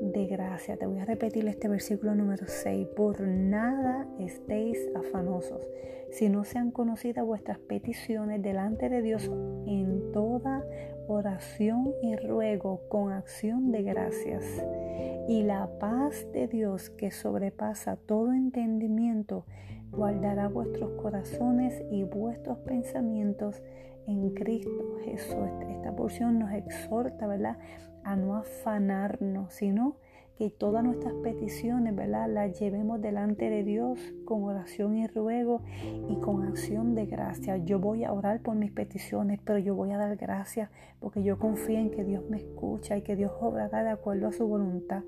de 0.00 0.26
gracia. 0.26 0.76
Te 0.76 0.86
voy 0.86 0.98
a 0.98 1.04
repetir 1.04 1.46
este 1.46 1.68
versículo 1.68 2.14
número 2.14 2.44
6. 2.46 2.88
Por 2.96 3.20
nada 3.20 4.06
estéis 4.18 4.78
afanosos, 4.94 5.66
si 6.10 6.28
no 6.28 6.44
sean 6.44 6.70
conocidas 6.70 7.24
vuestras 7.24 7.58
peticiones 7.58 8.42
delante 8.42 8.88
de 8.88 9.02
Dios 9.02 9.30
en 9.66 10.12
toda 10.12 10.64
oración 11.08 11.92
y 12.02 12.16
ruego 12.16 12.80
con 12.88 13.12
acción 13.12 13.70
de 13.72 13.82
gracias. 13.82 14.44
Y 15.28 15.42
la 15.42 15.68
paz 15.78 16.26
de 16.32 16.48
Dios 16.48 16.90
que 16.90 17.10
sobrepasa 17.10 17.96
todo 17.96 18.32
entendimiento 18.32 19.46
guardará 19.90 20.48
vuestros 20.48 20.90
corazones 21.00 21.82
y 21.90 22.02
vuestros 22.04 22.58
pensamientos 22.58 23.62
en 24.06 24.30
Cristo 24.30 24.98
Jesús. 25.04 25.48
Esta 25.68 25.94
porción 25.94 26.38
nos 26.38 26.52
exhorta, 26.52 27.26
¿verdad? 27.26 27.58
A 28.04 28.16
no 28.16 28.36
afanarnos, 28.36 29.52
sino 29.54 29.96
que 30.36 30.50
todas 30.50 30.82
nuestras 30.82 31.14
peticiones, 31.22 31.94
¿verdad? 31.94 32.28
Las 32.28 32.58
llevemos 32.58 33.00
delante 33.00 33.50
de 33.50 33.62
Dios 33.64 33.98
con 34.24 34.44
oración 34.44 34.96
y 34.96 35.06
ruego 35.06 35.62
y 36.08 36.16
con 36.16 36.42
acción 36.42 36.94
de 36.94 37.06
gracia. 37.06 37.58
Yo 37.58 37.78
voy 37.78 38.04
a 38.04 38.12
orar 38.12 38.40
por 38.40 38.54
mis 38.56 38.72
peticiones, 38.72 39.40
pero 39.44 39.58
yo 39.58 39.74
voy 39.74 39.92
a 39.92 39.98
dar 39.98 40.16
gracias 40.16 40.70
porque 41.00 41.22
yo 41.22 41.38
confío 41.38 41.78
en 41.78 41.90
que 41.90 42.04
Dios 42.04 42.24
me 42.28 42.38
escucha 42.38 42.96
y 42.96 43.02
que 43.02 43.16
Dios 43.16 43.32
obrará 43.40 43.84
de 43.84 43.90
acuerdo 43.90 44.28
a 44.28 44.32
su 44.32 44.46
voluntad. 44.46 45.02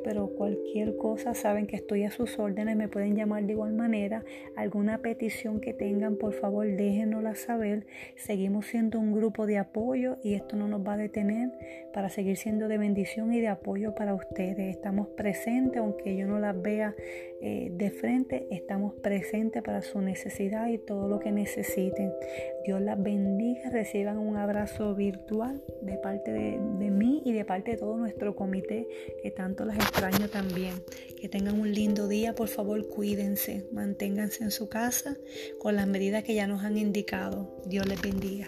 Pero 0.06 0.28
cualquier 0.28 0.96
cosa, 0.96 1.34
saben 1.34 1.68
que 1.68 1.76
estoy 1.76 2.04
a 2.04 2.12
sus 2.12 2.40
órdenes, 2.40 2.78
me 2.78 2.88
pueden 2.88 3.16
llamar 3.16 3.44
de 3.44 3.54
igual 3.54 3.74
manera. 3.74 4.24
Alguna 4.56 5.00
petición 5.00 5.60
que 5.60 5.74
tengan, 5.74 6.16
por 6.16 6.34
favor, 6.34 6.66
déjenosla 6.66 7.36
saber. 7.36 7.86
Seguimos 8.16 8.68
siendo 8.68 9.00
un 9.00 9.12
grupo 9.12 9.46
de 9.46 9.58
apoyo 9.58 10.18
y 10.24 10.36
esto 10.36 10.56
no 10.56 10.70
nos 10.70 10.88
va 10.88 10.94
a 10.94 10.98
detener 10.98 11.52
para 11.94 12.08
seguir 12.10 12.38
siendo 12.38 12.70
de 12.70 12.78
bendición 12.78 13.34
y 13.34 13.42
de 13.42 13.50
apoyo 13.50 13.94
para 13.96 14.14
ustedes. 14.14 14.76
Estamos 14.76 15.10
presentes, 15.10 15.82
aunque 15.82 16.16
yo 16.16 16.26
no 16.26 16.40
las 16.40 16.60
vea 16.62 16.96
eh, 17.42 17.70
de 17.74 17.92
frente, 17.92 18.48
estamos 18.52 18.94
presentes 18.96 19.62
para 19.62 19.82
su 19.82 20.02
necesidad 20.02 20.68
y 20.68 20.78
todo 20.78 21.10
lo 21.10 21.20
que 21.20 21.32
necesiten. 21.32 22.14
Dios 22.66 22.82
las 22.82 23.02
bendiga 23.02 23.73
reciban 23.74 24.18
un 24.18 24.38
abrazo 24.38 24.96
virtual 24.96 25.62
de 25.82 25.98
parte 25.98 26.32
de, 26.32 26.58
mí 26.58 27.22
y 27.26 27.34
de 27.34 27.44
parte 27.44 27.72
de 27.72 27.78
todo 27.78 27.98
nuestro 27.98 28.36
comité, 28.36 28.88
que 29.22 29.32
tanto 29.32 29.66
las 29.66 29.76
extraño 29.76 30.30
también. 30.30 30.76
Que 31.20 31.28
tengan 31.28 31.60
un 31.60 31.74
lindo 31.74 32.08
día, 32.08 32.36
por 32.36 32.48
favor 32.48 32.88
cuídense, 32.88 33.68
manténganse 33.74 34.44
en 34.44 34.52
su 34.52 34.70
casa 34.70 35.18
con 35.60 35.76
las 35.76 35.88
medidas 35.88 36.24
que 36.24 36.36
ya 36.36 36.48
nos 36.48 36.64
han 36.64 36.78
indicado. 36.78 37.62
Dios 37.66 37.86
les 37.88 38.02
bendiga. 38.02 38.48